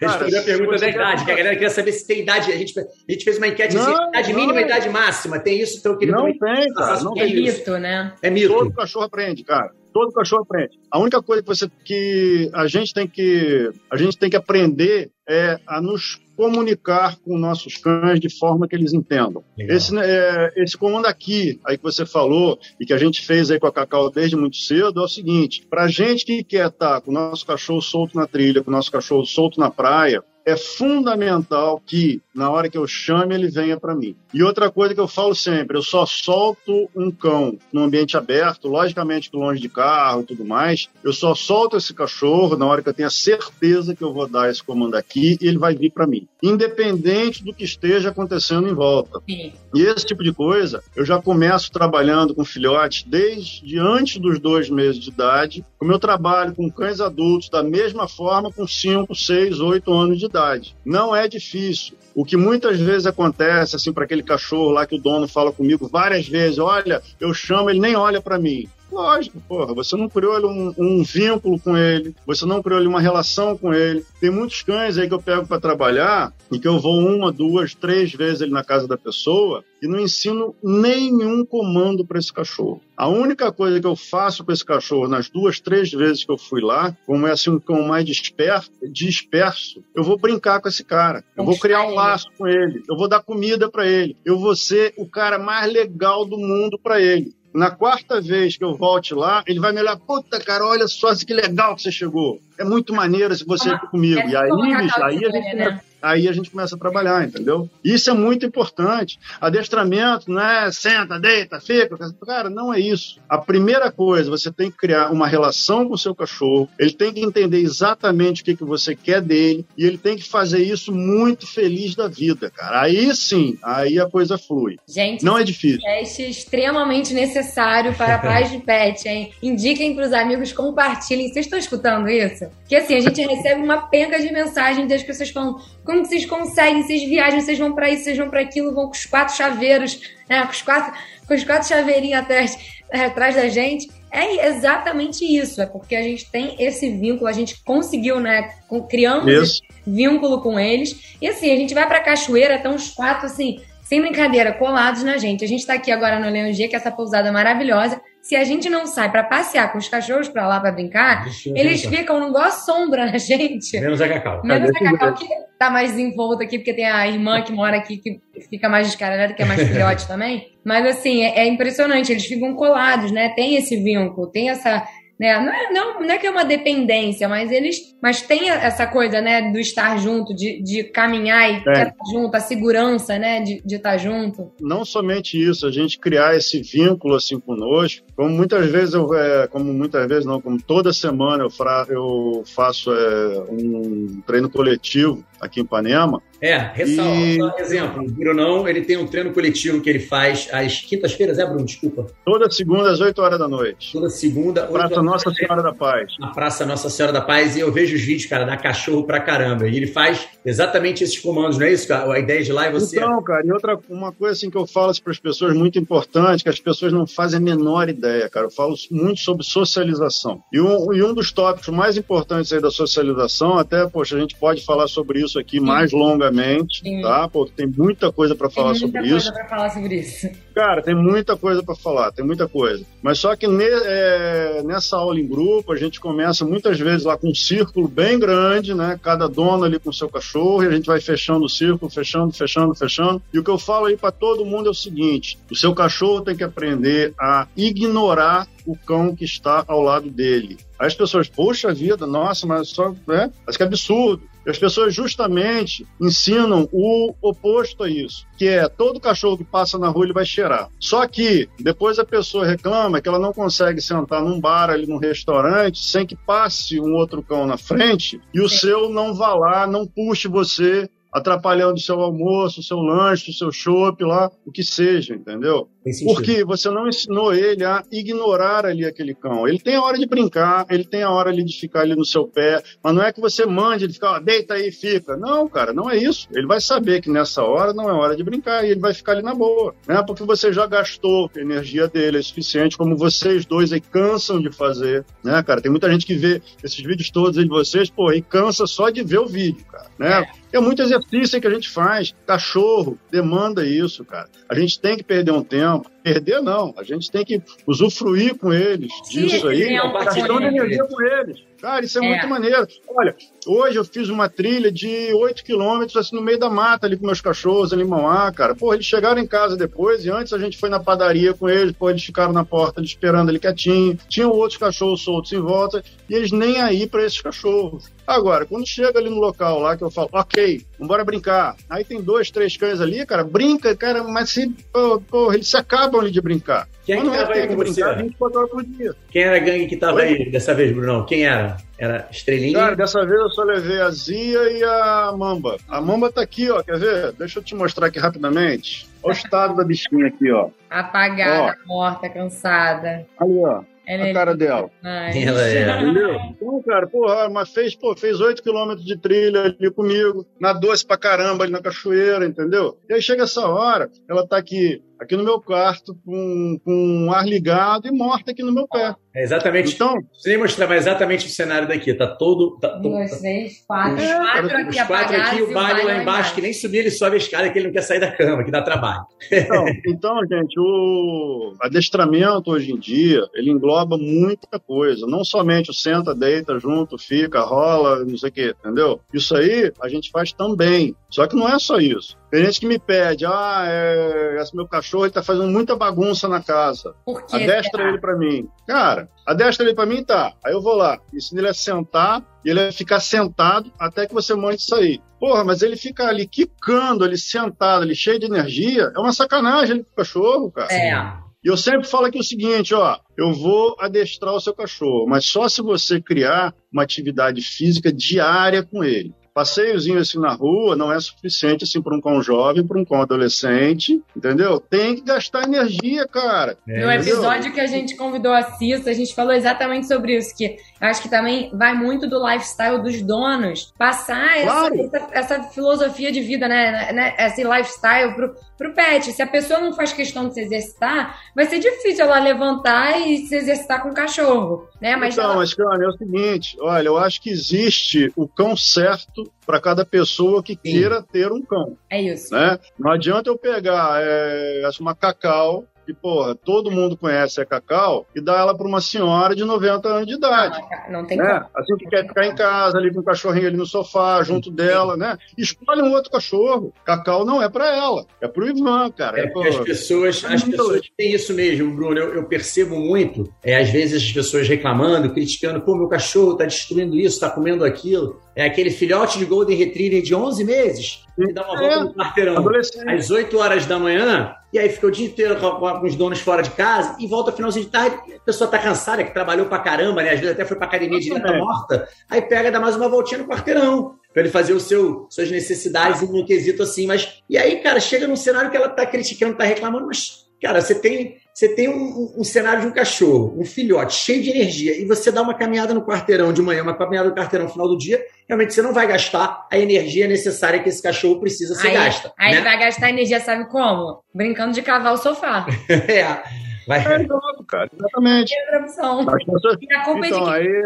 Respondeu 0.00 0.40
a 0.40 0.42
pergunta 0.42 0.78
da 0.78 0.88
idade, 0.88 1.24
que 1.24 1.30
a 1.30 1.36
galera 1.36 1.54
queria 1.54 1.70
saber 1.70 1.92
se 1.92 2.06
tem 2.06 2.20
idade. 2.20 2.50
A 2.50 2.56
gente, 2.56 2.78
a 2.78 3.12
gente 3.12 3.24
fez 3.24 3.38
uma 3.38 3.48
enquete 3.48 3.74
não, 3.74 3.82
assim, 3.82 4.08
idade 4.08 4.34
mínima 4.34 4.60
e 4.60 4.64
idade 4.64 4.88
máxima. 4.88 5.38
Tem 5.38 5.60
isso? 5.60 5.78
Então 5.78 5.92
eu 5.92 5.98
queria... 5.98 6.14
Não 6.14 6.24
tem, 6.38 6.72
cara. 6.74 7.00
Não 7.02 7.12
é 7.16 7.20
tem 7.20 7.34
mito, 7.34 7.78
né? 7.78 8.12
É 8.22 8.30
mito. 8.30 8.48
Todo 8.48 8.72
cachorro 8.72 9.04
aprende, 9.04 9.44
cara. 9.44 9.70
Todo 9.92 10.12
cachorro 10.12 10.42
aprende. 10.42 10.78
A 10.90 10.98
única 11.00 11.20
coisa 11.20 11.42
que 11.42 11.48
você 11.48 11.68
que 11.84 12.50
a 12.54 12.66
gente 12.68 12.94
tem 12.94 13.08
que 13.08 13.70
a 13.90 13.96
gente 13.96 14.16
tem 14.16 14.30
que 14.30 14.36
aprender 14.36 15.10
é 15.28 15.58
a 15.66 15.80
nos 15.80 16.20
comunicar 16.40 17.18
com 17.18 17.36
nossos 17.36 17.76
cães 17.76 18.18
de 18.18 18.30
forma 18.30 18.66
que 18.66 18.74
eles 18.74 18.94
entendam. 18.94 19.44
Esse, 19.58 19.94
é, 19.98 20.50
esse 20.56 20.74
comando 20.74 21.04
aqui, 21.04 21.60
aí 21.66 21.76
que 21.76 21.82
você 21.82 22.06
falou, 22.06 22.58
e 22.80 22.86
que 22.86 22.94
a 22.94 22.98
gente 22.98 23.20
fez 23.20 23.50
aí 23.50 23.60
com 23.60 23.66
a 23.66 23.72
Cacau 23.72 24.10
desde 24.10 24.36
muito 24.36 24.56
cedo, 24.56 25.02
é 25.02 25.04
o 25.04 25.08
seguinte: 25.08 25.66
para 25.68 25.86
gente 25.86 26.24
que 26.24 26.42
quer 26.42 26.68
estar 26.68 27.02
com 27.02 27.10
o 27.10 27.14
nosso 27.14 27.44
cachorro 27.44 27.82
solto 27.82 28.16
na 28.16 28.26
trilha, 28.26 28.64
com 28.64 28.70
o 28.70 28.72
nosso 28.72 28.90
cachorro 28.90 29.26
solto 29.26 29.60
na 29.60 29.70
praia, 29.70 30.24
é 30.44 30.56
fundamental 30.56 31.82
que, 31.84 32.20
na 32.34 32.50
hora 32.50 32.68
que 32.68 32.78
eu 32.78 32.86
chame, 32.86 33.34
ele 33.34 33.48
venha 33.48 33.78
para 33.78 33.94
mim. 33.94 34.16
E 34.32 34.42
outra 34.42 34.70
coisa 34.70 34.94
que 34.94 35.00
eu 35.00 35.08
falo 35.08 35.34
sempre, 35.34 35.76
eu 35.76 35.82
só 35.82 36.06
solto 36.06 36.88
um 36.94 37.10
cão 37.10 37.58
no 37.72 37.82
ambiente 37.82 38.16
aberto, 38.16 38.68
logicamente 38.68 39.30
longe 39.32 39.60
de 39.60 39.68
carro 39.68 40.22
e 40.22 40.26
tudo 40.26 40.44
mais, 40.44 40.88
eu 41.02 41.12
só 41.12 41.34
solto 41.34 41.76
esse 41.76 41.92
cachorro 41.92 42.56
na 42.56 42.66
hora 42.66 42.82
que 42.82 42.88
eu 42.88 42.94
tenho 42.94 43.08
a 43.08 43.10
certeza 43.10 43.94
que 43.94 44.02
eu 44.02 44.12
vou 44.12 44.28
dar 44.28 44.50
esse 44.50 44.62
comando 44.62 44.94
aqui 44.94 45.36
e 45.40 45.46
ele 45.46 45.58
vai 45.58 45.74
vir 45.74 45.90
para 45.90 46.06
mim, 46.06 46.26
independente 46.42 47.44
do 47.44 47.52
que 47.52 47.64
esteja 47.64 48.10
acontecendo 48.10 48.68
em 48.68 48.74
volta. 48.74 49.20
Sim. 49.28 49.52
E 49.74 49.82
esse 49.82 50.06
tipo 50.06 50.22
de 50.22 50.32
coisa, 50.32 50.82
eu 50.96 51.04
já 51.04 51.20
começo 51.20 51.70
trabalhando 51.70 52.34
com 52.34 52.44
filhotes 52.44 53.04
desde 53.06 53.78
antes 53.78 54.18
dos 54.18 54.38
dois 54.38 54.68
meses 54.70 55.00
de 55.00 55.10
idade, 55.10 55.64
como 55.78 55.92
eu 55.92 55.98
trabalho 55.98 56.54
com 56.54 56.70
cães 56.70 57.00
adultos 57.00 57.48
da 57.48 57.62
mesma 57.62 58.08
forma 58.08 58.52
com 58.52 58.66
5, 58.66 59.14
6, 59.14 59.60
8 59.60 59.92
anos 59.92 60.18
de 60.18 60.29
idade. 60.30 60.76
Não 60.84 61.14
é 61.14 61.28
difícil. 61.28 61.94
O 62.14 62.24
que 62.24 62.36
muitas 62.36 62.80
vezes 62.80 63.06
acontece, 63.06 63.76
assim, 63.76 63.92
para 63.92 64.04
aquele 64.04 64.22
cachorro 64.22 64.70
lá 64.70 64.86
que 64.86 64.96
o 64.96 65.00
dono 65.00 65.28
fala 65.28 65.52
comigo 65.52 65.88
várias 65.88 66.26
vezes: 66.26 66.58
olha, 66.58 67.02
eu 67.20 67.34
chamo, 67.34 67.68
ele 67.68 67.80
nem 67.80 67.94
olha 67.94 68.20
para 68.20 68.38
mim. 68.38 68.68
Lógico, 68.90 69.40
porra, 69.48 69.74
você 69.74 69.96
não 69.96 70.08
criou 70.08 70.38
um, 70.46 70.74
um, 70.76 71.02
vínculo 71.02 71.58
com 71.60 71.76
ele, 71.76 72.14
você 72.26 72.44
não 72.44 72.62
criou 72.62 72.80
uma 72.82 73.00
relação 73.00 73.56
com 73.56 73.72
ele. 73.72 74.04
Tem 74.20 74.30
muitos 74.30 74.62
cães 74.62 74.98
aí 74.98 75.06
que 75.06 75.14
eu 75.14 75.22
pego 75.22 75.46
para 75.46 75.60
trabalhar 75.60 76.32
e 76.50 76.58
que 76.58 76.66
eu 76.66 76.78
vou 76.80 76.98
uma, 76.98 77.32
duas, 77.32 77.74
três 77.74 78.12
vezes 78.12 78.40
ele 78.40 78.50
na 78.50 78.64
casa 78.64 78.88
da 78.88 78.98
pessoa 78.98 79.64
e 79.82 79.86
não 79.86 79.98
ensino 79.98 80.54
nenhum 80.62 81.44
comando 81.44 82.04
para 82.04 82.18
esse 82.18 82.32
cachorro. 82.32 82.80
A 82.96 83.08
única 83.08 83.50
coisa 83.50 83.80
que 83.80 83.86
eu 83.86 83.96
faço 83.96 84.44
com 84.44 84.52
esse 84.52 84.64
cachorro 84.64 85.08
nas 85.08 85.30
duas, 85.30 85.58
três 85.58 85.90
vezes 85.90 86.24
que 86.24 86.30
eu 86.30 86.36
fui 86.36 86.60
lá, 86.60 86.94
como 87.06 87.26
é 87.26 87.32
assim 87.32 87.50
um 87.50 87.58
cão 87.58 87.82
mais 87.82 88.04
disperso, 88.04 88.70
disperso 88.82 89.82
eu 89.94 90.04
vou 90.04 90.18
brincar 90.18 90.60
com 90.60 90.68
esse 90.68 90.84
cara. 90.84 91.24
Eu 91.36 91.44
vou 91.44 91.58
criar 91.58 91.86
um 91.86 91.94
laço 91.94 92.26
com 92.36 92.46
ele. 92.46 92.82
Eu 92.88 92.96
vou 92.96 93.08
dar 93.08 93.22
comida 93.22 93.70
para 93.70 93.86
ele. 93.86 94.16
Eu 94.24 94.38
vou 94.38 94.54
ser 94.54 94.92
o 94.96 95.06
cara 95.06 95.38
mais 95.38 95.72
legal 95.72 96.24
do 96.26 96.36
mundo 96.36 96.78
para 96.78 97.00
ele. 97.00 97.34
Na 97.52 97.70
quarta 97.70 98.20
vez 98.20 98.56
que 98.56 98.64
eu 98.64 98.74
volte 98.74 99.12
lá, 99.12 99.42
ele 99.46 99.58
vai 99.58 99.72
me 99.72 99.80
olhar, 99.80 99.96
puta, 99.96 100.38
cara, 100.40 100.64
olha 100.64 100.86
só 100.86 101.14
que 101.14 101.34
legal 101.34 101.74
que 101.74 101.82
você 101.82 101.90
chegou. 101.90 102.40
É 102.58 102.64
muito 102.64 102.94
maneiro 102.94 103.34
se 103.34 103.44
você 103.44 103.70
ir 103.70 103.80
comigo. 103.90 104.20
E 104.28 104.36
aí, 104.36 104.50
bicho, 104.50 105.02
aí 105.02 105.24
a 105.24 105.30
gente. 105.30 105.56
Né? 105.56 105.80
Aí 106.02 106.28
a 106.28 106.32
gente 106.32 106.50
começa 106.50 106.74
a 106.74 106.78
trabalhar, 106.78 107.26
entendeu? 107.26 107.68
Isso 107.84 108.10
é 108.10 108.14
muito 108.14 108.46
importante. 108.46 109.18
Adestramento 109.40 110.30
não 110.30 110.40
é 110.40 110.70
senta, 110.72 111.18
deita, 111.18 111.60
fica. 111.60 111.96
Cara, 112.26 112.50
não 112.50 112.72
é 112.72 112.80
isso. 112.80 113.18
A 113.28 113.38
primeira 113.38 113.90
coisa, 113.90 114.30
você 114.30 114.50
tem 114.50 114.70
que 114.70 114.76
criar 114.76 115.10
uma 115.10 115.26
relação 115.26 115.86
com 115.86 115.94
o 115.94 115.98
seu 115.98 116.14
cachorro, 116.14 116.68
ele 116.78 116.92
tem 116.92 117.12
que 117.12 117.20
entender 117.20 117.58
exatamente 117.58 118.42
o 118.42 118.44
que, 118.44 118.56
que 118.56 118.64
você 118.64 118.94
quer 118.94 119.20
dele 119.20 119.64
e 119.76 119.84
ele 119.84 119.98
tem 119.98 120.16
que 120.16 120.28
fazer 120.28 120.62
isso 120.62 120.92
muito 120.92 121.46
feliz 121.46 121.94
da 121.94 122.08
vida, 122.08 122.50
cara. 122.50 122.82
Aí 122.82 123.14
sim, 123.14 123.58
aí 123.62 123.98
a 123.98 124.08
coisa 124.08 124.38
flui. 124.38 124.78
Gente, 124.88 125.24
não 125.24 125.38
é 125.38 125.44
difícil. 125.44 125.80
É 125.84 126.02
extremamente 126.02 127.12
necessário 127.12 127.94
para 127.94 128.14
a 128.16 128.18
paz 128.18 128.50
de 128.50 128.58
pet, 128.58 129.08
hein? 129.08 129.32
Indiquem 129.42 129.94
para 129.94 130.06
os 130.06 130.12
amigos, 130.12 130.52
compartilhem. 130.52 131.28
Vocês 131.28 131.46
estão 131.46 131.58
escutando 131.58 132.08
isso? 132.08 132.46
Que 132.68 132.76
assim, 132.76 132.94
a 132.94 133.00
gente 133.00 133.20
recebe 133.20 133.60
uma 133.60 133.82
penca 133.88 134.20
de 134.20 134.32
mensagem 134.32 134.86
das 134.86 135.02
pessoas 135.02 135.30
falando 135.30 135.60
como 135.90 136.04
vocês 136.04 136.24
conseguem? 136.24 136.84
Vocês 136.84 137.02
viajam, 137.02 137.40
vocês 137.40 137.58
vão 137.58 137.74
para 137.74 137.90
isso, 137.90 138.04
vocês 138.04 138.16
vão 138.16 138.30
para 138.30 138.40
aquilo, 138.40 138.72
vão 138.72 138.86
com 138.86 138.92
os 138.92 139.06
quatro 139.06 139.36
chaveiros, 139.36 140.00
né? 140.28 140.44
com, 140.44 140.52
os 140.52 140.62
quatro, 140.62 140.92
com 141.26 141.34
os 141.34 141.42
quatro 141.42 141.68
chaveirinhos 141.68 142.20
atrás, 142.20 142.58
é, 142.92 143.00
atrás 143.06 143.34
da 143.34 143.48
gente. 143.48 143.90
É 144.12 144.48
exatamente 144.48 145.24
isso, 145.24 145.60
é 145.60 145.66
porque 145.66 145.94
a 145.96 146.02
gente 146.02 146.30
tem 146.30 146.56
esse 146.58 146.90
vínculo, 146.90 147.28
a 147.28 147.32
gente 147.32 147.62
conseguiu, 147.64 148.20
né? 148.20 148.54
Criamos 148.88 149.26
esse 149.32 149.62
vínculo 149.86 150.40
com 150.40 150.58
eles. 150.58 151.16
E 151.20 151.28
assim, 151.28 151.52
a 151.52 151.56
gente 151.56 151.74
vai 151.74 151.86
pra 151.86 152.00
cachoeira, 152.00 152.56
estão 152.56 152.74
os 152.74 152.90
quatro, 152.90 153.26
assim, 153.26 153.60
sem 153.82 154.00
brincadeira, 154.00 154.52
colados 154.52 155.02
na 155.02 155.16
gente. 155.16 155.44
A 155.44 155.48
gente 155.48 155.66
tá 155.66 155.74
aqui 155.74 155.90
agora 155.90 156.20
no 156.20 156.30
Leão 156.30 156.52
G, 156.52 156.68
que 156.68 156.74
é 156.74 156.78
essa 156.78 156.90
pousada 156.90 157.30
maravilhosa. 157.32 158.00
Se 158.22 158.36
a 158.36 158.44
gente 158.44 158.68
não 158.68 158.86
sai 158.86 159.10
para 159.10 159.24
passear 159.24 159.72
com 159.72 159.78
os 159.78 159.88
cachorros 159.88 160.28
para 160.28 160.46
lá 160.46 160.60
para 160.60 160.72
brincar, 160.72 161.26
eles 161.46 161.84
ficam 161.84 162.28
igual 162.28 162.50
sombra 162.50 163.06
na 163.06 163.18
gente. 163.18 163.80
Menos 163.80 164.00
a 164.00 164.08
Cacau. 164.08 164.42
Menos 164.44 164.70
a 164.70 164.78
Cacau, 164.78 165.14
que 165.14 165.26
tá 165.58 165.70
mais 165.70 165.92
desenvolta 165.92 166.44
aqui, 166.44 166.58
porque 166.58 166.74
tem 166.74 166.86
a 166.86 167.08
irmã 167.08 167.42
que 167.42 167.52
mora 167.52 167.78
aqui, 167.78 167.96
que 167.96 168.20
fica 168.48 168.68
mais 168.68 168.86
descarada, 168.86 169.32
que 169.32 169.42
é 169.42 169.46
mais 169.46 169.62
filhote 169.66 170.06
também. 170.08 170.52
Mas, 170.64 170.86
assim, 170.86 171.22
é, 171.22 171.40
é 171.40 171.46
impressionante. 171.46 172.12
Eles 172.12 172.26
ficam 172.26 172.54
colados, 172.54 173.10
né? 173.10 173.30
Tem 173.30 173.56
esse 173.56 173.76
vínculo, 173.82 174.26
tem 174.26 174.50
essa 174.50 174.86
né? 175.20 175.38
Não 175.38 175.52
é, 175.52 175.70
não, 175.70 176.00
não 176.00 176.10
é 176.10 176.16
que 176.16 176.26
é 176.26 176.30
uma 176.30 176.46
dependência, 176.46 177.28
mas 177.28 177.52
eles. 177.52 177.94
Mas 178.00 178.22
tem 178.22 178.48
essa 178.48 178.86
coisa, 178.86 179.20
né, 179.20 179.52
do 179.52 179.58
estar 179.58 179.98
junto, 179.98 180.34
de, 180.34 180.62
de 180.62 180.84
caminhar 180.84 181.50
e 181.50 181.56
é. 181.56 181.58
estar 181.58 181.94
junto, 182.10 182.34
a 182.34 182.40
segurança, 182.40 183.18
né, 183.18 183.42
de, 183.42 183.60
de 183.62 183.74
estar 183.76 183.98
junto. 183.98 184.50
Não 184.58 184.82
somente 184.82 185.38
isso, 185.38 185.66
a 185.66 185.70
gente 185.70 185.98
criar 185.98 186.34
esse 186.34 186.62
vínculo 186.62 187.16
assim 187.16 187.38
conosco, 187.38 188.06
como 188.16 188.30
muitas 188.30 188.66
vezes 188.70 188.94
eu, 188.94 189.12
é, 189.12 189.46
como 189.48 189.70
muitas 189.74 190.08
vezes 190.08 190.24
não, 190.24 190.40
como 190.40 190.60
toda 190.62 190.90
semana 190.94 191.44
eu, 191.44 191.50
fra, 191.50 191.84
eu 191.90 192.42
faço 192.46 192.90
é, 192.90 193.44
um 193.50 194.22
treino 194.26 194.48
coletivo 194.48 195.22
aqui 195.40 195.60
em 195.60 195.64
Ipanema. 195.64 196.22
É, 196.40 196.56
ressalva, 196.56 197.14
e... 197.14 197.60
exemplo, 197.60 198.02
o 198.02 198.10
Brunão, 198.10 198.66
ele 198.66 198.80
tem 198.80 198.96
um 198.96 199.06
treino 199.06 199.32
coletivo 199.32 199.80
que 199.80 199.90
ele 199.90 199.98
faz 199.98 200.48
às 200.52 200.80
quintas-feiras, 200.80 201.38
é, 201.38 201.44
Bruno? 201.44 201.66
Desculpa. 201.66 202.06
Toda 202.24 202.50
segunda 202.50 202.90
às 202.90 203.00
8 203.00 203.20
horas 203.20 203.38
da 203.38 203.46
noite. 203.46 203.92
Toda 203.92 204.08
segunda, 204.08 204.66
Praça 204.66 205.02
Nossa 205.02 205.30
Senhora 205.30 205.62
da 205.62 205.72
Paz. 205.72 206.14
Na 206.18 206.28
Praça 206.28 206.64
Nossa 206.64 206.88
Senhora 206.88 207.12
da 207.12 207.20
Paz, 207.20 207.56
e 207.56 207.60
eu 207.60 207.70
vejo 207.70 207.94
os 207.94 208.02
vídeos, 208.02 208.26
cara, 208.26 208.44
da 208.44 208.56
cachorro 208.56 209.04
pra 209.04 209.20
caramba. 209.20 209.68
E 209.68 209.76
ele 209.76 209.86
faz 209.86 210.28
exatamente 210.44 211.04
esses 211.04 211.18
comandos, 211.18 211.58
não 211.58 211.66
é 211.66 211.72
isso, 211.72 211.86
cara? 211.86 212.10
A 212.10 212.18
ideia 212.18 212.42
de 212.42 212.52
lá 212.52 212.66
é 212.66 212.72
você. 212.72 212.96
Então, 212.96 213.22
cara, 213.22 213.46
e 213.46 213.52
outra 213.52 213.78
uma 213.88 214.12
coisa 214.12 214.32
assim 214.32 214.50
que 214.50 214.56
eu 214.56 214.66
falo 214.66 214.90
assim, 214.90 215.02
para 215.02 215.12
as 215.12 215.18
pessoas 215.18 215.54
muito 215.54 215.78
importante, 215.78 216.42
que 216.42 216.48
as 216.48 216.60
pessoas 216.60 216.92
não 216.92 217.06
fazem 217.06 217.38
a 217.38 217.42
menor 217.42 217.88
ideia, 217.88 218.28
cara. 218.28 218.46
Eu 218.46 218.50
falo 218.50 218.74
muito 218.90 219.20
sobre 219.20 219.44
socialização. 219.44 220.42
E 220.52 220.60
um, 220.60 220.92
e 220.92 221.02
um 221.02 221.12
dos 221.12 221.32
tópicos 221.32 221.68
mais 221.68 221.96
importantes 221.96 222.52
aí 222.52 222.60
da 222.60 222.70
socialização, 222.70 223.58
até, 223.58 223.86
poxa, 223.86 224.16
a 224.16 224.20
gente 224.20 224.36
pode 224.36 224.64
falar 224.64 224.88
sobre 224.88 225.20
isso 225.20 225.29
isso 225.30 225.38
aqui 225.38 225.60
mais 225.60 225.92
longamente, 225.92 226.80
Sim. 226.80 227.00
tá? 227.00 227.28
Porque 227.28 227.52
tem 227.56 227.66
muita 227.66 228.12
coisa 228.12 228.34
para 228.34 228.50
falar 228.50 228.74
sobre 228.74 229.00
isso. 229.06 229.30
Tem 229.30 229.32
muita 229.32 229.32
coisa 229.32 229.32
para 229.32 229.48
falar 229.48 229.70
sobre 229.70 229.94
isso. 229.96 230.30
Cara, 230.54 230.82
tem 230.82 230.94
muita 230.94 231.36
coisa 231.36 231.62
para 231.62 231.74
falar, 231.74 232.12
tem 232.12 232.24
muita 232.24 232.48
coisa. 232.48 232.84
Mas 233.02 233.18
só 233.18 233.34
que 233.36 233.46
ne, 233.46 233.64
é, 233.64 234.62
nessa 234.64 234.96
aula 234.96 235.18
em 235.18 235.26
grupo, 235.26 235.72
a 235.72 235.76
gente 235.76 236.00
começa 236.00 236.44
muitas 236.44 236.78
vezes 236.78 237.04
lá 237.04 237.16
com 237.16 237.30
um 237.30 237.34
círculo 237.34 237.88
bem 237.88 238.18
grande, 238.18 238.74
né? 238.74 238.98
Cada 239.00 239.28
dono 239.28 239.64
ali 239.64 239.78
com 239.78 239.90
o 239.90 239.94
seu 239.94 240.08
cachorro, 240.08 240.64
e 240.64 240.66
a 240.66 240.70
gente 240.70 240.86
vai 240.86 241.00
fechando 241.00 241.44
o 241.44 241.48
círculo, 241.48 241.90
fechando, 241.90 242.32
fechando, 242.32 242.74
fechando. 242.74 243.22
E 243.32 243.38
o 243.38 243.44
que 243.44 243.50
eu 243.50 243.58
falo 243.58 243.86
aí 243.86 243.96
para 243.96 244.10
todo 244.10 244.44
mundo 244.44 244.68
é 244.68 244.70
o 244.70 244.74
seguinte: 244.74 245.38
o 245.50 245.56
seu 245.56 245.74
cachorro 245.74 246.22
tem 246.22 246.36
que 246.36 246.44
aprender 246.44 247.14
a 247.18 247.46
ignorar 247.56 248.46
o 248.66 248.76
cão 248.76 249.14
que 249.14 249.24
está 249.24 249.64
ao 249.66 249.80
lado 249.80 250.10
dele. 250.10 250.58
As 250.78 250.94
pessoas, 250.94 251.28
poxa 251.28 251.74
vida, 251.74 252.06
nossa, 252.06 252.46
mas 252.46 252.68
só, 252.68 252.94
né? 253.06 253.30
Acho 253.46 253.58
que 253.58 253.62
é 253.62 253.66
absurdo. 253.66 254.22
As 254.46 254.58
pessoas 254.58 254.94
justamente 254.94 255.86
ensinam 256.00 256.68
o 256.72 257.14
oposto 257.20 257.84
a 257.84 257.90
isso, 257.90 258.26
que 258.36 258.48
é 258.48 258.68
todo 258.68 259.00
cachorro 259.00 259.38
que 259.38 259.44
passa 259.44 259.78
na 259.78 259.88
rua 259.88 260.06
ele 260.06 260.12
vai 260.12 260.24
cheirar. 260.24 260.68
Só 260.78 261.06
que 261.06 261.48
depois 261.58 261.98
a 261.98 262.04
pessoa 262.04 262.46
reclama 262.46 263.00
que 263.00 263.08
ela 263.08 263.18
não 263.18 263.32
consegue 263.32 263.80
sentar 263.80 264.22
num 264.22 264.40
bar 264.40 264.70
ali 264.70 264.86
num 264.86 264.98
restaurante 264.98 265.78
sem 265.84 266.06
que 266.06 266.16
passe 266.16 266.80
um 266.80 266.94
outro 266.94 267.22
cão 267.22 267.46
na 267.46 267.56
frente 267.56 268.20
e 268.32 268.40
o 268.40 268.48
seu 268.48 268.88
não 268.88 269.14
vá 269.14 269.34
lá, 269.34 269.66
não 269.66 269.86
puxe 269.86 270.28
você 270.28 270.88
atrapalhando 271.12 271.74
o 271.74 271.80
seu 271.80 272.00
almoço, 272.00 272.60
o 272.60 272.62
seu 272.62 272.78
lanche, 272.78 273.30
o 273.30 273.34
seu 273.34 273.50
chopp 273.50 274.02
lá, 274.04 274.30
o 274.46 274.52
que 274.52 274.62
seja, 274.62 275.14
entendeu? 275.14 275.68
Porque 276.04 276.44
você 276.44 276.68
não 276.70 276.88
ensinou 276.88 277.34
ele 277.34 277.64
a 277.64 277.82
ignorar 277.90 278.66
ali 278.66 278.84
aquele 278.84 279.14
cão. 279.14 279.48
Ele 279.48 279.58
tem 279.58 279.76
a 279.76 279.82
hora 279.82 279.98
de 279.98 280.06
brincar, 280.06 280.66
ele 280.68 280.84
tem 280.84 281.02
a 281.02 281.10
hora 281.10 281.30
ali 281.30 281.42
de 281.42 281.58
ficar 281.58 281.80
ali 281.80 281.96
no 281.96 282.04
seu 282.04 282.26
pé, 282.26 282.62
mas 282.82 282.94
não 282.94 283.02
é 283.02 283.12
que 283.12 283.20
você 283.20 283.46
mande 283.46 283.84
ele 283.84 283.92
ficar, 283.92 284.20
deita 284.20 284.54
aí 284.54 284.68
e 284.68 284.72
fica. 284.72 285.16
Não, 285.16 285.48
cara, 285.48 285.72
não 285.72 285.90
é 285.90 285.96
isso. 285.96 286.28
Ele 286.32 286.46
vai 286.46 286.60
saber 286.60 287.00
que 287.00 287.10
nessa 287.10 287.42
hora 287.42 287.72
não 287.72 287.88
é 287.88 287.92
hora 287.92 288.14
de 288.14 288.22
brincar 288.22 288.64
e 288.64 288.70
ele 288.70 288.80
vai 288.80 288.92
ficar 288.92 289.12
ali 289.12 289.22
na 289.22 289.34
boa, 289.34 289.74
né? 289.88 290.02
Porque 290.06 290.22
você 290.24 290.52
já 290.52 290.66
gastou 290.66 291.30
a 291.34 291.40
energia 291.40 291.88
dele 291.88 292.18
é 292.18 292.22
suficiente, 292.22 292.76
como 292.76 292.96
vocês 292.96 293.44
dois 293.44 293.72
aí 293.72 293.80
cansam 293.80 294.40
de 294.40 294.50
fazer, 294.52 295.04
né, 295.24 295.42
cara? 295.42 295.60
Tem 295.60 295.70
muita 295.70 295.90
gente 295.90 296.06
que 296.06 296.14
vê 296.14 296.42
esses 296.62 296.80
vídeos 296.80 297.10
todos 297.10 297.38
aí 297.38 297.44
de 297.44 297.50
vocês, 297.50 297.88
pô, 297.90 298.12
e 298.12 298.20
cansa 298.20 298.66
só 298.66 298.90
de 298.90 299.02
ver 299.02 299.18
o 299.18 299.26
vídeo, 299.26 299.64
cara, 299.70 299.86
né? 299.98 300.20
É. 300.20 300.40
é 300.52 300.60
muito 300.60 300.82
exercício 300.82 301.40
que 301.40 301.46
a 301.46 301.50
gente 301.50 301.68
faz. 301.68 302.14
Cachorro 302.26 302.98
demanda 303.10 303.66
isso, 303.66 304.04
cara. 304.04 304.28
A 304.48 304.54
gente 304.54 304.80
tem 304.80 304.96
que 304.96 305.04
perder 305.04 305.32
um 305.32 305.42
tempo. 305.42 305.90
Perder, 306.02 306.40
não. 306.40 306.74
A 306.76 306.82
gente 306.82 307.10
tem 307.10 307.24
que 307.24 307.42
usufruir 307.66 308.36
com 308.36 308.52
eles 308.52 308.92
Sim, 309.04 309.26
disso 309.26 309.48
aí. 309.48 309.74
É 309.74 309.82
um 309.82 309.92
de 310.38 310.46
energia 310.46 310.84
com 310.84 311.02
eles. 311.02 311.49
Cara, 311.60 311.84
isso 311.84 311.98
é, 311.98 312.04
é, 312.04 312.08
muito 312.08 312.28
maneiro. 312.28 312.66
Olha, 312.88 313.14
hoje 313.46 313.76
eu 313.76 313.84
fiz 313.84 314.08
uma 314.08 314.28
trilha 314.28 314.72
de 314.72 315.12
8 315.12 315.44
quilômetros 315.44 315.96
assim, 315.96 316.16
no 316.16 316.22
meio 316.22 316.38
da 316.38 316.48
mata 316.48 316.86
ali 316.86 316.96
com 316.96 317.04
meus 317.04 317.20
cachorros 317.20 317.72
ali 317.72 317.82
em 317.82 317.86
Mauá, 317.86 318.32
cara. 318.32 318.54
Pô, 318.54 318.72
eles 318.72 318.86
chegaram 318.86 319.20
em 319.20 319.26
casa 319.26 319.56
depois 319.56 320.04
e 320.04 320.10
antes 320.10 320.32
a 320.32 320.38
gente 320.38 320.56
foi 320.58 320.70
na 320.70 320.80
padaria 320.80 321.34
com 321.34 321.48
eles, 321.48 321.72
pô, 321.72 321.90
eles 321.90 322.02
ficaram 322.02 322.32
na 322.32 322.44
porta 322.44 322.80
esperando 322.80 323.28
ali 323.28 323.38
quietinho. 323.38 323.98
Tinham 324.08 324.30
outros 324.30 324.58
cachorros 324.58 325.02
soltos 325.02 325.32
em 325.32 325.40
volta 325.40 325.82
e 326.08 326.14
eles 326.14 326.32
nem 326.32 326.60
aí 326.60 326.86
para 326.86 327.04
esses 327.04 327.20
cachorros. 327.20 327.90
Agora, 328.06 328.44
quando 328.44 328.66
chega 328.66 328.98
ali 328.98 329.08
no 329.08 329.20
local 329.20 329.60
lá 329.60 329.76
que 329.76 329.84
eu 329.84 329.90
falo, 329.90 330.08
ok, 330.12 330.62
vambora 330.78 331.04
brincar. 331.04 331.56
Aí 331.68 331.84
tem 331.84 332.02
dois, 332.02 332.30
três 332.30 332.56
cães 332.56 332.80
ali, 332.80 333.04
cara, 333.06 333.22
brinca, 333.22 333.76
cara, 333.76 334.02
mas 334.02 334.30
se, 334.30 334.48
pô, 334.72 335.00
pô, 335.00 335.32
eles 335.32 335.46
se 335.46 335.56
acabam 335.56 336.00
ali 336.00 336.10
de 336.10 336.20
brincar. 336.20 336.66
Quem 336.84 336.98
é 336.98 337.00
que 337.02 337.10
tava 337.10 337.32
aí 337.32 337.46
com 337.46 337.56
você? 337.56 337.94
24 337.94 338.38
horas 338.38 338.50
por 338.50 338.64
dia. 338.64 338.94
Quem 339.10 339.22
era 339.22 339.36
a 339.36 339.38
gangue 339.38 339.66
que 339.66 339.76
tava 339.76 339.98
Oi? 339.98 340.06
aí 340.06 340.30
dessa 340.30 340.54
vez, 340.54 340.72
Brunão? 340.72 341.06
Quem 341.06 341.24
era? 341.24 341.49
Era 341.78 342.08
Estrelinha? 342.10 342.58
Cara, 342.58 342.76
dessa 342.76 343.04
vez 343.04 343.20
eu 343.20 343.30
só 343.30 343.42
levei 343.42 343.80
a 343.80 343.90
Zia 343.90 344.50
e 344.50 344.62
a 344.62 345.12
Mamba. 345.16 345.56
A 345.68 345.80
Mamba 345.80 346.12
tá 346.12 346.20
aqui, 346.22 346.50
ó, 346.50 346.62
quer 346.62 346.78
ver? 346.78 347.12
Deixa 347.12 347.38
eu 347.38 347.42
te 347.42 347.54
mostrar 347.54 347.86
aqui 347.86 347.98
rapidamente. 347.98 348.88
Olha 349.02 349.14
o 349.14 349.16
estado 349.16 349.56
da 349.56 349.64
bichinha 349.64 350.08
aqui, 350.08 350.30
ó. 350.30 350.50
Apagada, 350.68 351.56
ó. 351.64 351.66
morta, 351.66 352.08
cansada. 352.08 353.06
Ali, 353.18 353.38
ó. 353.44 353.62
Ela 353.86 354.04
a 354.04 354.08
é 354.08 354.12
cara 354.12 354.36
dela. 354.36 354.70
Ela 354.84 355.48
é. 355.48 355.80
Entendeu? 355.82 356.14
Então, 356.30 356.62
cara, 356.62 356.86
porra, 356.86 357.28
mas 357.28 357.50
fez, 357.50 357.74
pô, 357.74 357.96
fez 357.96 358.20
8 358.20 358.40
quilômetros 358.40 358.86
de 358.86 358.96
trilha 358.96 359.42
ali 359.42 359.70
comigo, 359.72 360.24
nadou 360.38 360.76
-se 360.76 360.86
pra 360.86 360.96
caramba 360.96 361.42
ali 361.42 361.52
na 361.52 361.60
cachoeira, 361.60 362.24
entendeu? 362.24 362.78
E 362.88 362.94
aí 362.94 363.02
chega 363.02 363.24
essa 363.24 363.44
hora, 363.48 363.90
ela 364.08 364.24
tá 364.24 364.36
aqui 364.36 364.80
aqui 365.00 365.16
no 365.16 365.24
meu 365.24 365.40
quarto, 365.40 365.96
com, 366.04 366.60
com 366.62 366.72
um 367.06 367.12
ar 367.12 367.26
ligado 367.26 367.88
e 367.88 367.90
morta 367.90 368.32
aqui 368.32 368.42
no 368.42 368.52
meu 368.52 368.68
pé. 368.68 368.94
É 369.14 369.24
exatamente. 369.24 369.74
Então, 369.74 369.96
sem 370.12 370.38
mostrar, 370.38 370.68
mas 370.68 370.86
exatamente 370.86 371.26
o 371.26 371.30
cenário 371.30 371.66
daqui. 371.66 371.92
Tá 371.94 372.06
todo. 372.06 372.58
Tá, 372.60 372.68
Duas, 372.76 373.18
três, 373.18 373.64
quatro. 373.66 373.96
Os 373.96 374.12
quatro 374.12 374.56
aqui, 374.56 374.68
os 374.68 374.82
quatro 374.82 375.16
aqui 375.16 375.42
o 375.42 375.52
baile 375.52 375.82
lá 375.82 376.02
embaixo, 376.02 376.34
que 376.34 376.40
nem 376.40 376.52
subir, 376.52 376.78
ele 376.78 376.90
sobe 376.90 377.14
a 377.14 377.18
escada, 377.18 377.50
que 377.50 377.58
ele 377.58 377.66
não 377.66 377.72
quer 377.72 377.82
sair 377.82 377.98
da 377.98 378.12
cama, 378.12 378.44
que 378.44 378.50
dá 378.50 378.62
trabalho. 378.62 379.04
Então, 379.32 379.64
então, 379.86 380.20
gente, 380.30 380.54
o 380.58 381.54
adestramento 381.60 382.50
hoje 382.50 382.70
em 382.72 382.78
dia, 382.78 383.22
ele 383.34 383.50
engloba 383.50 383.96
muita 383.96 384.60
coisa. 384.60 385.06
Não 385.06 385.24
somente 385.24 385.70
o 385.70 385.74
senta, 385.74 386.14
deita 386.14 386.58
junto, 386.60 386.98
fica, 386.98 387.40
rola, 387.40 388.04
não 388.04 388.18
sei 388.18 388.28
o 388.28 388.32
quê, 388.32 388.54
entendeu? 388.60 389.00
Isso 389.12 389.34
aí 389.34 389.72
a 389.82 389.88
gente 389.88 390.10
faz 390.10 390.32
também. 390.32 390.94
Só 391.08 391.26
que 391.26 391.34
não 391.34 391.48
é 391.48 391.58
só 391.58 391.78
isso. 391.78 392.19
Tem 392.30 392.44
gente 392.44 392.60
que 392.60 392.66
me 392.66 392.78
pede, 392.78 393.26
ah, 393.26 393.64
é, 393.66 394.38
esse 394.40 394.54
meu 394.54 394.68
cachorro 394.68 395.06
está 395.06 395.20
fazendo 395.20 395.48
muita 395.48 395.74
bagunça 395.74 396.28
na 396.28 396.40
casa. 396.40 396.94
Por 397.04 397.26
quê? 397.26 397.36
Adestra 397.36 397.88
ele 397.88 397.98
para 397.98 398.16
mim. 398.16 398.48
Cara, 398.68 399.08
adestra 399.26 399.66
ele 399.66 399.74
para 399.74 399.86
mim, 399.86 400.04
tá. 400.04 400.32
Aí 400.44 400.52
eu 400.52 400.62
vou 400.62 400.74
lá, 400.74 400.96
ensino 401.12 401.40
ele 401.40 401.48
a 401.48 401.54
sentar 401.54 402.22
e 402.44 402.50
ele 402.50 402.60
vai 402.60 402.72
ficar 402.72 403.00
sentado 403.00 403.72
até 403.78 404.06
que 404.06 404.14
você 404.14 404.34
mande 404.34 404.62
sair. 404.62 405.02
Porra, 405.18 405.42
mas 405.42 405.60
ele 405.60 405.76
fica 405.76 406.06
ali 406.06 406.26
quicando, 406.26 407.04
ali 407.04 407.18
sentado, 407.18 407.82
ali 407.82 407.96
cheio 407.96 408.20
de 408.20 408.26
energia, 408.26 408.92
é 408.94 408.98
uma 409.00 409.12
sacanagem 409.12 409.76
ele 409.76 409.84
pro 409.84 409.96
cachorro, 409.96 410.52
cara. 410.52 410.72
É. 410.72 411.30
E 411.42 411.48
eu 411.48 411.56
sempre 411.56 411.88
falo 411.88 412.06
aqui 412.06 412.18
o 412.18 412.24
seguinte, 412.24 412.74
ó, 412.74 412.98
eu 413.16 413.32
vou 413.32 413.74
adestrar 413.80 414.34
o 414.34 414.40
seu 414.40 414.54
cachorro, 414.54 415.06
mas 415.08 415.24
só 415.24 415.48
se 415.48 415.62
você 415.62 416.00
criar 416.00 416.54
uma 416.72 416.82
atividade 416.82 417.40
física 417.42 417.90
diária 417.92 418.62
com 418.62 418.84
ele 418.84 419.14
passeiozinho 419.34 419.98
assim 419.98 420.18
na 420.18 420.32
rua 420.32 420.76
não 420.76 420.92
é 420.92 420.98
suficiente 421.00 421.64
assim 421.64 421.80
para 421.80 421.96
um 421.96 422.00
cão 422.00 422.22
jovem, 422.22 422.66
para 422.66 422.78
um 422.78 422.84
cão 422.84 423.00
adolescente, 423.02 424.02
entendeu? 424.16 424.60
Tem 424.60 424.96
que 424.96 425.02
gastar 425.02 425.44
energia, 425.44 426.06
cara. 426.06 426.58
É. 426.68 426.84
No 426.84 426.90
episódio 426.90 427.52
que 427.52 427.60
a 427.60 427.66
gente 427.66 427.96
convidou 427.96 428.32
a 428.32 428.42
Cissa, 428.42 428.90
a 428.90 428.94
gente 428.94 429.14
falou 429.14 429.32
exatamente 429.32 429.86
sobre 429.86 430.16
isso, 430.16 430.36
que 430.36 430.56
acho 430.88 431.02
que 431.02 431.08
também 431.08 431.50
vai 431.54 431.74
muito 431.74 432.08
do 432.08 432.26
lifestyle 432.26 432.82
dos 432.82 433.02
donos, 433.02 433.72
passar 433.76 434.42
claro. 434.42 434.74
essa, 434.74 434.96
essa, 434.96 435.34
essa, 435.34 435.42
filosofia 435.50 436.10
de 436.10 436.20
vida, 436.22 436.48
né, 436.48 436.92
né 436.92 437.14
esse 437.18 437.44
lifestyle 437.44 438.14
pro, 438.14 438.34
pro 438.56 438.74
pet. 438.74 439.12
Se 439.12 439.22
a 439.22 439.26
pessoa 439.26 439.60
não 439.60 439.72
faz 439.72 439.92
questão 439.92 440.28
de 440.28 440.34
se 440.34 440.40
exercitar, 440.40 441.20
vai 441.34 441.46
ser 441.46 441.58
difícil 441.58 442.04
ela 442.04 442.18
levantar 442.18 442.98
e 443.00 443.26
se 443.26 443.34
exercitar 443.34 443.82
com 443.82 443.90
o 443.90 443.94
cachorro, 443.94 444.68
né? 444.80 444.96
Mas 444.96 445.14
então, 445.14 445.24
ela... 445.24 445.36
mas, 445.36 445.52
cara, 445.52 445.84
é 445.84 445.88
o 445.88 445.92
seguinte, 445.92 446.56
olha, 446.60 446.88
eu 446.88 446.96
acho 446.96 447.20
que 447.20 447.30
existe 447.30 448.10
o 448.16 448.26
cão 448.26 448.56
certo 448.56 449.30
para 449.44 449.60
cada 449.60 449.84
pessoa 449.84 450.42
que 450.42 450.52
Sim. 450.52 450.60
queira 450.62 451.02
ter 451.02 451.30
um 451.32 451.42
cão. 451.42 451.76
É 451.90 452.00
isso. 452.00 452.32
Né? 452.34 452.58
Não 452.78 452.90
adianta 452.90 453.28
eu 453.28 453.36
pegar 453.36 454.00
é, 454.00 454.62
uma 454.80 454.94
cacau 454.94 455.64
que, 455.90 455.94
porra, 455.94 456.34
todo 456.34 456.70
mundo 456.70 456.96
conhece 456.96 457.40
a 457.40 457.44
Cacau, 457.44 458.06
e 458.14 458.20
dá 458.20 458.38
ela 458.38 458.56
para 458.56 458.66
uma 458.66 458.80
senhora 458.80 459.34
de 459.34 459.44
90 459.44 459.88
anos 459.88 460.06
de 460.06 460.14
idade. 460.14 460.60
Não, 460.88 461.00
não 461.00 461.06
tem 461.06 461.18
né? 461.18 461.44
Assim 461.54 461.76
que 461.76 461.86
quer 461.86 462.06
ficar 462.06 462.26
em 462.26 462.34
casa, 462.34 462.78
ali 462.78 462.92
com 462.92 463.00
o 463.00 463.04
cachorrinho 463.04 463.48
ali 463.48 463.56
no 463.56 463.66
sofá, 463.66 464.22
junto 464.22 464.50
dela, 464.50 464.96
né? 464.96 465.18
Escolhe 465.36 465.82
um 465.82 465.92
outro 465.92 466.10
cachorro. 466.10 466.72
Cacau 466.84 467.24
não 467.24 467.42
é 467.42 467.48
para 467.48 467.74
ela, 467.74 468.06
é 468.20 468.28
pro 468.28 468.46
Ivan, 468.46 468.90
cara. 468.90 469.20
É, 469.20 469.24
é 469.24 469.48
as 469.48 469.58
pessoas, 469.58 470.24
as 470.24 470.44
pessoas 470.44 470.80
têm 470.96 471.12
isso 471.12 471.34
mesmo, 471.34 471.74
Bruno. 471.74 471.98
Eu, 471.98 472.14
eu, 472.14 472.24
percebo 472.24 472.78
muito, 472.78 473.32
é, 473.42 473.56
às 473.56 473.70
vezes, 473.70 474.02
as 474.02 474.12
pessoas 474.12 474.48
reclamando, 474.48 475.12
criticando, 475.12 475.60
pô, 475.60 475.76
meu 475.76 475.88
cachorro 475.88 476.36
tá 476.36 476.44
destruindo 476.44 476.96
isso, 476.96 477.20
tá 477.20 477.28
comendo 477.28 477.64
aquilo. 477.64 478.20
É 478.34 478.44
aquele 478.44 478.70
filhote 478.70 479.18
de 479.18 479.24
Golden 479.24 479.56
Retriever 479.56 480.02
de 480.02 480.14
11 480.14 480.44
meses 480.44 481.04
que 481.26 481.32
dá 481.32 481.42
uma 481.42 481.58
volta 481.58 481.74
é, 481.74 481.80
no 481.80 481.94
quarteirão 481.94 482.44
às 482.88 483.10
8 483.10 483.38
horas 483.38 483.66
da 483.66 483.78
manhã 483.78 484.34
e 484.52 484.58
aí 484.58 484.68
fica 484.68 484.86
o 484.86 484.90
dia 484.90 485.06
inteiro 485.06 485.36
com, 485.36 485.50
com, 485.50 485.86
os 485.86 485.94
donos 485.94 486.20
fora 486.20 486.42
de 486.42 486.50
casa 486.50 486.96
e 486.98 487.06
volta 487.06 487.30
finalzinho 487.30 487.66
de 487.66 487.70
tarde, 487.70 487.96
a 488.16 488.20
pessoa 488.20 488.50
tá 488.50 488.58
cansada, 488.58 489.04
que 489.04 489.12
trabalhou 489.12 489.46
pra 489.46 489.58
caramba, 489.58 490.02
né? 490.02 490.10
Às 490.10 490.20
vezes 490.20 490.34
até 490.34 490.44
foi 490.44 490.56
pra 490.56 490.66
academia 490.66 490.98
direto 490.98 491.22
tá 491.22 491.36
morta, 491.36 491.88
aí 492.08 492.22
pega 492.22 492.48
e 492.48 492.50
dá 492.50 492.58
mais 492.58 492.74
uma 492.74 492.88
voltinha 492.88 493.18
no 493.18 493.28
quarteirão 493.28 493.96
para 494.12 494.22
ele 494.22 494.30
fazer 494.30 494.52
o 494.52 494.60
seu 494.60 495.06
suas 495.08 495.30
necessidades 495.30 496.00
no 496.08 496.26
quesito 496.26 496.62
assim, 496.62 496.86
mas 496.86 497.22
e 497.28 497.38
aí, 497.38 497.56
cara, 497.58 497.78
chega 497.78 498.08
num 498.08 498.16
cenário 498.16 498.50
que 498.50 498.56
ela 498.56 498.68
tá 498.68 498.84
criticando, 498.86 499.36
tá 499.36 499.44
reclamando, 499.44 499.86
mas 499.86 500.26
cara, 500.42 500.60
você 500.60 500.74
tem 500.74 501.18
você 501.40 501.48
tem 501.48 501.70
um, 501.70 502.12
um, 502.18 502.22
cenário 502.22 502.60
de 502.60 502.66
um 502.66 502.70
cachorro, 502.70 503.34
um 503.38 503.46
filhote 503.46 503.94
cheio 503.94 504.22
de 504.22 504.28
energia, 504.28 504.78
e 504.78 504.84
você 504.84 505.10
dá 505.10 505.22
uma 505.22 505.32
caminhada 505.32 505.72
no 505.72 505.80
quarteirão 505.80 506.34
de 506.34 506.42
manhã, 506.42 506.62
uma 506.62 506.76
caminhada 506.76 507.08
no 507.08 507.14
quarteirão 507.14 507.46
no 507.46 507.50
final 507.50 507.66
do 507.66 507.78
dia, 507.78 508.04
realmente 508.28 508.52
você 508.52 508.60
não 508.60 508.74
vai 508.74 508.86
gastar 508.86 509.46
a 509.50 509.56
energia 509.56 510.06
necessária 510.06 510.62
que 510.62 510.68
esse 510.68 510.82
cachorro 510.82 511.18
precisa 511.18 511.54
ser 511.54 511.68
aí, 511.68 511.72
gasta. 511.72 512.12
Aí 512.18 512.34
né? 512.34 512.42
vai 512.42 512.58
gastar 512.58 512.90
energia, 512.90 513.20
sabe 513.20 513.48
como? 513.48 514.04
Brincando 514.14 514.52
de 514.52 514.60
cavar 514.60 514.92
o 514.92 514.98
sofá. 514.98 515.46
é. 515.70 516.22
Vai. 516.68 516.80
É, 516.80 517.06
cara, 517.48 517.70
exatamente. 517.72 518.34
É 518.34 518.58
a. 518.58 519.56
E 519.62 519.74
a 519.74 519.84
culpa 519.84 520.06
então, 520.06 520.34
é 520.34 520.42
de 520.42 520.46
quem 520.46 520.56
aí, 520.56 520.62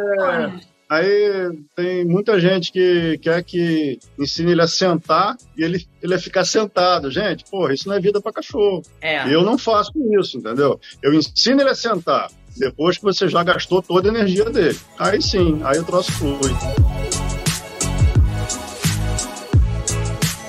é... 0.61 0.74
Aí 0.89 1.51
tem 1.75 2.05
muita 2.05 2.39
gente 2.39 2.71
que 2.71 3.19
quer 3.19 3.43
que 3.43 3.99
ensine 4.19 4.53
ele 4.53 4.63
a 4.63 4.67
sentar 4.67 5.37
e 5.57 5.63
ele, 5.63 5.87
ele 6.03 6.15
a 6.15 6.19
ficar 6.19 6.45
sentado. 6.45 7.11
Gente, 7.11 7.45
porra, 7.51 7.75
isso 7.75 7.89
não 7.89 7.97
é 7.97 8.01
vida 8.01 8.21
para 8.21 8.33
cachorro. 8.33 8.83
É. 9.01 9.33
Eu 9.33 9.43
não 9.43 9.57
faço 9.57 9.93
isso, 10.19 10.39
entendeu? 10.39 10.79
Eu 11.03 11.15
ensino 11.15 11.61
ele 11.61 11.71
a 11.71 11.75
sentar. 11.75 12.31
Depois 12.57 12.99
que 12.99 13.05
você 13.05 13.29
já 13.29 13.43
gastou 13.43 13.83
toda 13.83 14.09
a 14.09 14.13
energia 14.15 14.45
dele. 14.45 14.79
Aí 14.99 15.21
sim, 15.21 15.61
aí 15.65 15.79
o 15.79 15.85
troço 15.85 16.13
flui. 16.13 16.51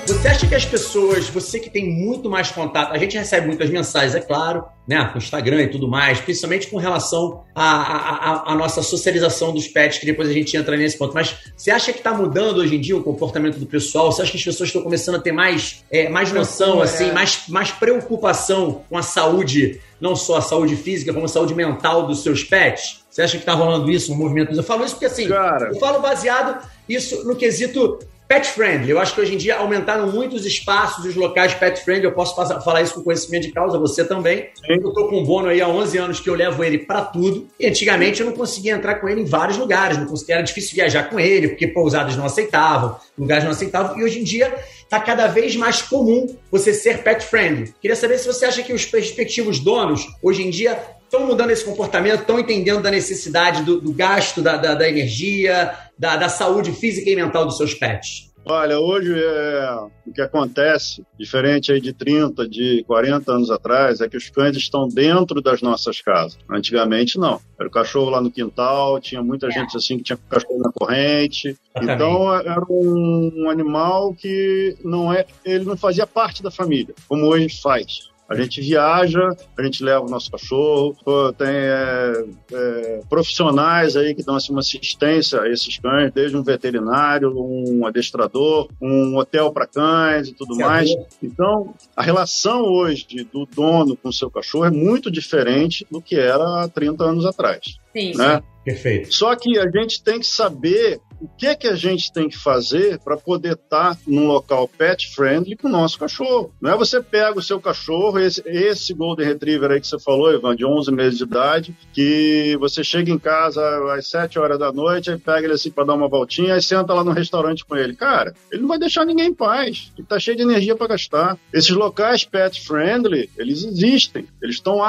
Você 0.07 0.27
acha 0.27 0.45
que 0.45 0.53
as 0.53 0.65
pessoas, 0.65 1.27
você 1.29 1.59
que 1.59 1.67
tem 1.67 1.89
muito 1.89 2.29
mais 2.29 2.51
contato, 2.51 2.93
a 2.93 2.97
gente 2.97 3.17
recebe 3.17 3.47
muitas 3.47 3.71
mensagens, 3.71 4.13
é 4.13 4.19
claro, 4.19 4.63
né, 4.87 5.03
com 5.05 5.15
o 5.15 5.17
Instagram 5.17 5.63
e 5.63 5.67
tudo 5.67 5.87
mais, 5.87 6.19
principalmente 6.19 6.67
com 6.67 6.77
relação 6.77 7.43
à, 7.55 8.53
nossa 8.55 8.83
socialização 8.83 9.51
dos 9.51 9.67
pets, 9.67 9.97
que 9.97 10.05
depois 10.05 10.29
a 10.29 10.31
gente 10.33 10.55
entra 10.55 10.77
nesse 10.77 10.95
ponto. 10.95 11.13
Mas 11.15 11.35
você 11.57 11.71
acha 11.71 11.91
que 11.91 11.97
está 11.97 12.13
mudando 12.13 12.59
hoje 12.59 12.75
em 12.75 12.81
dia 12.81 12.95
o 12.95 13.01
comportamento 13.01 13.57
do 13.57 13.65
pessoal? 13.65 14.11
Você 14.11 14.21
acha 14.21 14.31
que 14.31 14.37
as 14.37 14.43
pessoas 14.43 14.69
estão 14.69 14.83
começando 14.83 15.15
a 15.15 15.19
ter 15.19 15.31
mais, 15.31 15.83
é, 15.89 16.07
mais 16.07 16.31
noção, 16.31 16.83
assim, 16.83 17.11
mais, 17.11 17.45
mais 17.47 17.71
preocupação 17.71 18.83
com 18.87 18.97
a 18.99 19.03
saúde, 19.03 19.81
não 19.99 20.15
só 20.15 20.37
a 20.37 20.41
saúde 20.41 20.75
física, 20.75 21.13
como 21.13 21.25
a 21.25 21.29
saúde 21.29 21.55
mental 21.55 22.05
dos 22.05 22.21
seus 22.21 22.43
pets? 22.43 23.03
Você 23.09 23.23
acha 23.23 23.37
que 23.37 23.43
está 23.43 23.53
rolando 23.53 23.89
isso, 23.89 24.13
um 24.13 24.15
movimento? 24.15 24.53
Eu 24.53 24.63
falo 24.63 24.85
isso 24.85 24.93
porque 24.93 25.05
assim, 25.05 25.27
Cara. 25.27 25.69
eu 25.69 25.79
falo 25.79 25.99
baseado 25.99 26.63
isso 26.87 27.25
no 27.25 27.35
quesito 27.35 27.97
Pet 28.27 28.47
friendly. 28.47 28.89
Eu 28.89 28.99
acho 28.99 29.13
que 29.13 29.21
hoje 29.21 29.35
em 29.35 29.37
dia 29.37 29.57
aumentaram 29.57 30.11
muito 30.11 30.35
os 30.35 30.45
espaços, 30.45 31.05
os 31.05 31.15
locais 31.15 31.53
pet 31.53 31.83
friendly. 31.83 32.05
Eu 32.05 32.11
posso 32.11 32.35
passar, 32.35 32.59
falar 32.61 32.81
isso 32.81 32.95
com 32.95 33.03
conhecimento 33.03 33.43
de 33.43 33.51
causa, 33.51 33.77
você 33.77 34.03
também. 34.03 34.49
Sim. 34.55 34.79
Eu 34.81 34.91
tô 34.93 35.07
com 35.07 35.19
um 35.19 35.23
bono 35.23 35.47
aí 35.47 35.61
há 35.61 35.67
11 35.67 35.97
anos 35.97 36.19
que 36.19 36.29
eu 36.29 36.33
levo 36.33 36.63
ele 36.63 36.79
para 36.79 37.01
tudo. 37.01 37.47
E 37.59 37.67
antigamente 37.67 38.21
eu 38.21 38.25
não 38.25 38.33
conseguia 38.33 38.73
entrar 38.73 38.95
com 38.95 39.07
ele 39.07 39.21
em 39.21 39.25
vários 39.25 39.57
lugares. 39.57 39.97
Não 39.97 40.07
conseguia, 40.07 40.35
era 40.35 40.43
difícil 40.43 40.75
viajar 40.75 41.03
com 41.03 41.19
ele, 41.19 41.49
porque 41.49 41.67
pousadas 41.67 42.15
não 42.15 42.25
aceitavam, 42.25 42.97
lugares 43.17 43.43
não 43.43 43.51
aceitavam. 43.51 43.99
E 43.99 44.03
hoje 44.03 44.19
em 44.19 44.23
dia 44.23 44.53
está 44.81 44.99
cada 44.99 45.27
vez 45.27 45.55
mais 45.55 45.81
comum 45.81 46.35
você 46.51 46.73
ser 46.73 47.03
pet 47.03 47.23
friendly. 47.23 47.73
Queria 47.79 47.95
saber 47.95 48.17
se 48.17 48.27
você 48.27 48.45
acha 48.45 48.63
que 48.63 48.73
os 48.73 48.85
respectivos 48.85 49.59
donos, 49.59 50.07
hoje 50.21 50.41
em 50.41 50.49
dia, 50.49 50.79
estão 51.05 51.25
mudando 51.25 51.51
esse 51.51 51.63
comportamento, 51.63 52.21
estão 52.21 52.39
entendendo 52.39 52.81
da 52.81 52.91
necessidade 52.91 53.63
do, 53.63 53.79
do 53.79 53.93
gasto 53.93 54.41
da, 54.41 54.57
da, 54.57 54.75
da 54.75 54.89
energia, 54.89 55.73
da, 55.97 56.17
da, 56.17 56.29
saúde 56.29 56.71
física 56.71 57.09
e 57.09 57.15
mental 57.15 57.45
dos 57.45 57.57
seus 57.57 57.73
pets? 57.73 58.33
Olha, 58.47 58.79
hoje 58.79 59.11
é, 59.11 59.69
o 60.05 60.13
que 60.13 60.21
acontece, 60.21 61.03
diferente 61.17 61.71
aí 61.71 61.81
de 61.81 61.91
30, 61.91 62.47
de 62.47 62.83
40 62.85 63.31
anos 63.31 63.49
atrás, 63.49 64.01
é 64.01 64.07
que 64.07 64.15
os 64.15 64.29
cães 64.29 64.55
estão 64.55 64.87
dentro 64.87 65.41
das 65.41 65.63
nossas 65.63 65.99
casas. 65.99 66.37
Antigamente, 66.47 67.17
não. 67.17 67.41
Era 67.59 67.67
o 67.67 67.71
cachorro 67.71 68.11
lá 68.11 68.21
no 68.21 68.29
quintal, 68.29 68.99
tinha 68.99 69.23
muita 69.23 69.47
é. 69.47 69.51
gente 69.51 69.75
assim 69.75 69.97
que 69.97 70.03
tinha 70.03 70.19
cachorro 70.29 70.59
na 70.59 70.71
corrente. 70.71 71.57
Então, 71.75 72.31
era 72.35 72.63
um 72.69 73.49
animal 73.49 74.13
que 74.13 74.77
não 74.83 75.11
é, 75.11 75.25
ele 75.43 75.65
não 75.65 75.75
fazia 75.75 76.05
parte 76.05 76.43
da 76.43 76.51
família, 76.51 76.93
como 77.07 77.25
hoje 77.25 77.49
faz. 77.59 78.13
A 78.27 78.35
gente 78.35 78.59
viaja, 78.59 79.29
a 79.57 79.63
gente 79.63 79.83
leva 79.83 80.03
o 80.03 80.09
nosso 80.09 80.31
cachorro, 80.31 80.95
tem 81.37 81.47
é, 81.47 82.25
é, 82.51 83.01
profissionais 83.07 83.95
aí 83.95 84.15
que 84.15 84.23
dão 84.23 84.35
assim, 84.35 84.51
uma 84.51 84.61
assistência 84.61 85.41
a 85.41 85.49
esses 85.49 85.77
cães, 85.77 86.11
desde 86.11 86.35
um 86.35 86.41
veterinário, 86.41 87.31
um 87.37 87.85
adestrador, 87.85 88.67
um 88.81 89.15
hotel 89.17 89.51
para 89.51 89.67
cães 89.67 90.27
e 90.27 90.33
tudo 90.33 90.55
mais. 90.57 90.89
Então, 91.21 91.73
a 91.95 92.01
relação 92.01 92.63
hoje 92.63 93.05
do 93.31 93.45
dono 93.45 93.95
com 93.95 94.09
o 94.09 94.13
seu 94.13 94.31
cachorro 94.31 94.65
é 94.65 94.71
muito 94.71 95.11
diferente 95.11 95.85
do 95.91 96.01
que 96.01 96.15
era 96.15 96.63
há 96.63 96.67
30 96.67 97.03
anos 97.03 97.25
atrás. 97.25 97.77
Sim. 97.93 98.15
Né? 98.15 98.41
Perfeito. 98.65 99.13
Só 99.13 99.35
que 99.35 99.59
a 99.59 99.69
gente 99.69 100.03
tem 100.03 100.19
que 100.19 100.25
saber 100.25 100.99
o 101.19 101.27
que 101.27 101.47
é 101.47 101.55
que 101.55 101.67
a 101.67 101.75
gente 101.75 102.11
tem 102.11 102.29
que 102.29 102.37
fazer 102.37 102.99
para 102.99 103.17
poder 103.17 103.53
estar 103.53 103.95
tá 103.95 104.01
num 104.07 104.27
local 104.27 104.67
pet 104.67 105.13
friendly 105.13 105.55
com 105.55 105.67
o 105.67 105.71
nosso 105.71 105.97
cachorro. 105.97 106.53
Não 106.61 106.71
é 106.71 106.77
você 106.77 107.01
pega 107.01 107.37
o 107.37 107.43
seu 107.43 107.59
cachorro, 107.59 108.19
esse, 108.19 108.41
esse 108.45 108.93
Golden 108.93 109.25
Retriever 109.25 109.71
aí 109.71 109.81
que 109.81 109.87
você 109.87 109.99
falou, 109.99 110.33
Ivan, 110.33 110.55
de 110.55 110.65
11 110.65 110.91
meses 110.91 111.17
de 111.17 111.23
idade, 111.23 111.75
que 111.93 112.57
você 112.59 112.83
chega 112.83 113.11
em 113.11 113.17
casa 113.17 113.61
às 113.93 114.07
7 114.07 114.37
horas 114.39 114.59
da 114.59 114.71
noite, 114.71 115.11
aí 115.11 115.17
pega 115.17 115.45
ele 115.45 115.53
assim 115.53 115.71
para 115.71 115.85
dar 115.85 115.93
uma 115.93 116.07
voltinha, 116.07 116.53
aí 116.53 116.61
senta 116.61 116.93
lá 116.93 117.03
no 117.03 117.11
restaurante 117.11 117.65
com 117.65 117.75
ele. 117.75 117.95
Cara, 117.95 118.33
ele 118.51 118.61
não 118.61 118.69
vai 118.69 118.79
deixar 118.79 119.05
ninguém 119.05 119.27
em 119.27 119.33
paz. 119.33 119.91
Ele 119.97 120.07
tá 120.07 120.19
cheio 120.19 120.37
de 120.37 120.43
energia 120.43 120.75
para 120.75 120.87
gastar. 120.87 121.37
Esses 121.53 121.71
locais 121.71 122.23
pet 122.23 122.61
friendly, 122.61 123.29
eles 123.37 123.63
existem. 123.63 124.27
Eles 124.41 124.55
estão 124.55 124.79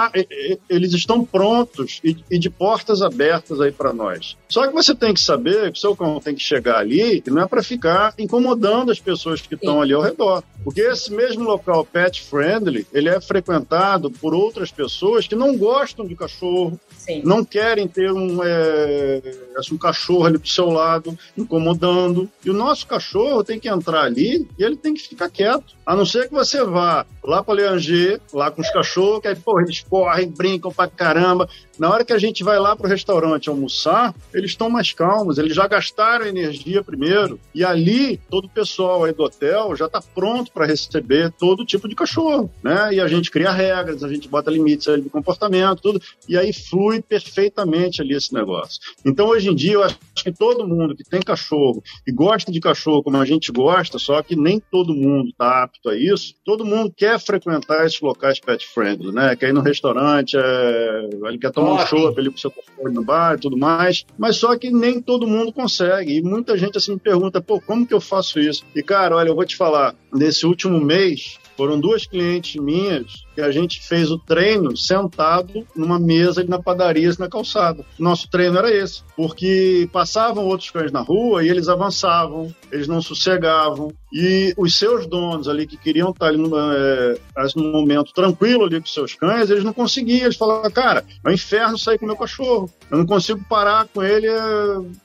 eles 0.69 0.93
estão 0.93 1.25
prontos 1.25 2.01
e, 2.03 2.17
e 2.31 2.39
de 2.39 2.51
portas 2.51 3.03
abertas 3.03 3.61
aí 3.61 3.73
para 3.73 3.93
nós. 3.93 4.37
Só 4.49 4.67
que 4.67 4.73
você 4.73 4.95
tem 4.95 5.15
que 5.15 5.21
saber 5.21 5.73
que 5.73 5.79
o 5.79 5.81
seu 5.81 5.97
tem 6.27 6.35
que 6.35 6.43
chegar 6.43 6.79
ali 6.79 7.23
não 7.29 7.41
é 7.41 7.47
para 7.47 7.63
ficar 7.63 8.13
incomodando 8.19 8.91
as 8.91 8.99
pessoas 8.99 9.41
que 9.41 9.55
estão 9.55 9.81
ali 9.81 9.93
ao 9.93 10.03
redor. 10.03 10.43
Porque 10.65 10.81
esse 10.81 11.13
mesmo 11.13 11.45
local 11.45 11.85
pet 11.85 12.23
friendly, 12.23 12.85
ele 12.93 13.09
é 13.09 13.21
frequentado 13.21 14.11
por 14.11 14.35
outras 14.35 14.73
pessoas 14.73 15.29
que 15.29 15.37
não 15.37 15.57
gostam 15.57 16.05
de 16.05 16.17
cachorro, 16.17 16.79
Sim. 16.97 17.23
não 17.25 17.45
querem 17.45 17.87
ter 17.87 18.11
um, 18.11 18.43
é, 18.43 19.23
um 19.71 19.79
cachorro 19.79 20.25
ali 20.25 20.39
do 20.39 20.49
seu 20.49 20.69
lado, 20.69 21.17
incomodando. 21.39 22.29
E 22.45 22.51
o 22.51 22.55
nosso 22.55 22.87
cachorro 22.87 23.45
tem 23.45 23.61
que 23.61 23.69
entrar 23.69 24.03
ali 24.03 24.49
e 24.59 24.65
ele 24.65 24.77
tem 24.77 24.95
que 24.95 25.03
ficar 25.03 25.31
quieto. 25.31 25.77
A 25.87 25.95
não 25.95 26.05
ser 26.05 26.29
que 26.29 26.35
você 26.35 26.65
vá 26.65 27.07
lá 27.23 27.45
para 27.45 27.55
Leanger, 27.55 28.21
lá 28.33 28.51
com 28.51 28.61
os 28.61 28.71
cachorros, 28.71 29.21
que 29.21 29.29
aí, 29.29 29.37
pô, 29.37 29.61
eles 29.61 29.81
correm, 29.89 30.29
brincam 30.29 30.73
pra 30.73 30.89
caramba. 30.89 31.49
Na 31.79 31.91
hora 31.91 32.05
que 32.05 32.13
a 32.13 32.19
gente 32.19 32.43
vai 32.43 32.59
lá 32.59 32.75
pro 32.75 32.89
restaurante 32.89 33.49
almoçar, 33.49 34.15
eles 34.33 34.53
estão 34.53 34.71
mais 34.71 34.93
calmos, 34.93 35.39
eles 35.39 35.55
já 35.55 35.67
gastaram 35.67 36.27
energia 36.27 36.83
primeiro. 36.83 37.39
E 37.55 37.65
ali, 37.65 38.19
todo 38.31 38.47
o 38.47 38.51
pessoal 38.51 39.05
aí 39.05 39.13
do 39.13 39.25
hotel 39.25 39.77
já 39.77 39.87
está 39.87 40.01
pronto 40.01 40.51
para 40.53 40.67
receber 40.67 41.31
todo 41.33 41.67
tipo 41.67 41.89
de 41.89 41.95
cachorro, 41.95 42.51
né? 42.63 42.95
E 42.95 43.01
a 43.01 43.07
gente 43.07 43.31
cria 43.31 43.51
regras, 43.51 44.03
a 44.03 44.09
gente 44.09 44.29
bota 44.29 44.51
limites 44.51 44.87
de 45.03 45.11
comportamento, 45.11 45.83
tudo. 45.83 46.01
E 46.29 46.37
aí 46.37 46.53
flui 46.53 47.03
perfeitamente 47.03 48.01
ali 48.01 48.15
esse 48.15 48.33
negócio. 48.33 48.81
Então, 49.05 49.29
hoje 49.29 49.51
em 49.51 49.55
dia, 49.55 49.75
eu 49.75 49.83
acho 49.83 49.99
que 50.15 50.33
todo 50.33 50.67
mundo 50.67 50.97
que 50.97 51.05
tem 51.05 51.21
cachorro 51.21 51.83
e 52.07 52.13
gosta 52.13 52.51
de 52.51 52.61
cachorro 52.61 53.03
como 53.03 53.19
a 53.19 53.25
gente 53.25 53.53
gosta, 53.53 53.99
só 53.99 54.23
que 54.23 54.35
nem 54.35 54.61
todo 54.71 54.95
mundo 54.95 55.29
está 55.29 55.65
apto 55.65 55.91
a 55.91 55.97
isso, 55.97 56.35
todo 56.45 56.65
mundo 56.65 56.93
quer 56.97 57.19
frequentar 57.21 57.85
esses 57.85 58.01
locais 58.01 58.41
pet 58.41 58.67
friendly, 58.67 59.13
né? 59.13 59.37
Quer 59.37 59.51
ir 59.51 59.53
no 59.53 59.61
restaurante, 59.61 60.37
é... 60.37 61.09
ele 61.25 61.39
quer 61.39 61.53
tomar 61.53 61.66
um 61.75 61.87
show, 61.87 62.15
ele 62.17 62.31
com 62.31 62.37
seu 62.37 62.51
cachorro 62.51 62.93
no 62.93 63.05
bar 63.05 63.35
e 63.35 63.41
tudo 63.41 63.57
mais, 63.57 64.05
mas 64.19 64.37
só 64.37 64.57
que 64.57 64.71
nem 64.71 65.01
todo 65.01 65.27
mundo 65.27 65.53
consegue. 65.53 66.17
E 66.17 66.23
muita 66.23 66.57
gente 66.57 66.79
assim 66.79 66.93
me 66.93 66.99
pergunta, 66.99 67.41
pô, 67.41 67.61
como 67.61 67.87
que 67.87 67.95
eu 67.95 68.01
faço 68.01 68.39
isso? 68.39 68.65
E 68.75 68.83
cara, 68.83 69.17
olha, 69.17 69.29
eu 69.29 69.35
vou 69.35 69.45
te 69.45 69.57
falar, 69.57 69.95
nesse 70.13 70.47
último 70.47 70.81
mês, 70.81 71.39
foram 71.57 71.81
duas 71.81 72.07
clientes 72.07 72.61
minhas 72.61 73.25
que 73.35 73.41
a 73.41 73.51
gente 73.51 73.87
fez 73.87 74.11
o 74.11 74.19
treino 74.19 74.77
sentado 74.77 75.67
numa 75.75 75.99
mesa 75.99 76.45
na 76.45 76.61
padaria 76.61 77.07
na 77.19 77.29
calçada. 77.29 77.85
Nosso 77.99 78.29
treino 78.29 78.59
era 78.59 78.75
esse, 78.75 79.03
porque 79.17 79.89
passavam 79.93 80.47
outros 80.47 80.71
cães 80.71 80.91
na 80.91 81.01
rua 81.01 81.45
e 81.45 81.49
eles 81.49 81.69
avançavam, 81.69 82.53
eles 82.73 82.89
não 82.89 83.01
sossegavam, 83.01 83.93
e 84.13 84.55
os 84.57 84.75
seus 84.75 85.07
donos 85.07 85.47
ali 85.47 85.67
que 85.67 85.77
queriam 85.77 86.11
estar 86.11 86.29
ali 86.29 86.39
numa, 86.39 86.75
é, 86.75 87.19
num 87.55 87.71
momento 87.71 88.13
tranquilo 88.13 88.65
ali 88.65 88.81
com 88.81 88.87
seus 88.87 89.15
cães, 89.15 89.51
eles 89.51 89.63
não 89.63 89.73
conseguiam. 89.73 90.25
Eles 90.25 90.37
falavam, 90.37 90.71
cara, 90.71 91.05
é 91.25 91.29
um 91.29 91.33
inferno 91.33 91.77
sair 91.77 91.99
com 91.99 92.07
meu 92.07 92.17
cachorro. 92.17 92.71
Eu 92.91 92.99
não 92.99 93.07
consigo 93.07 93.45
parar 93.49 93.87
com 93.93 94.03
ele 94.03 94.27
é, 94.27 94.41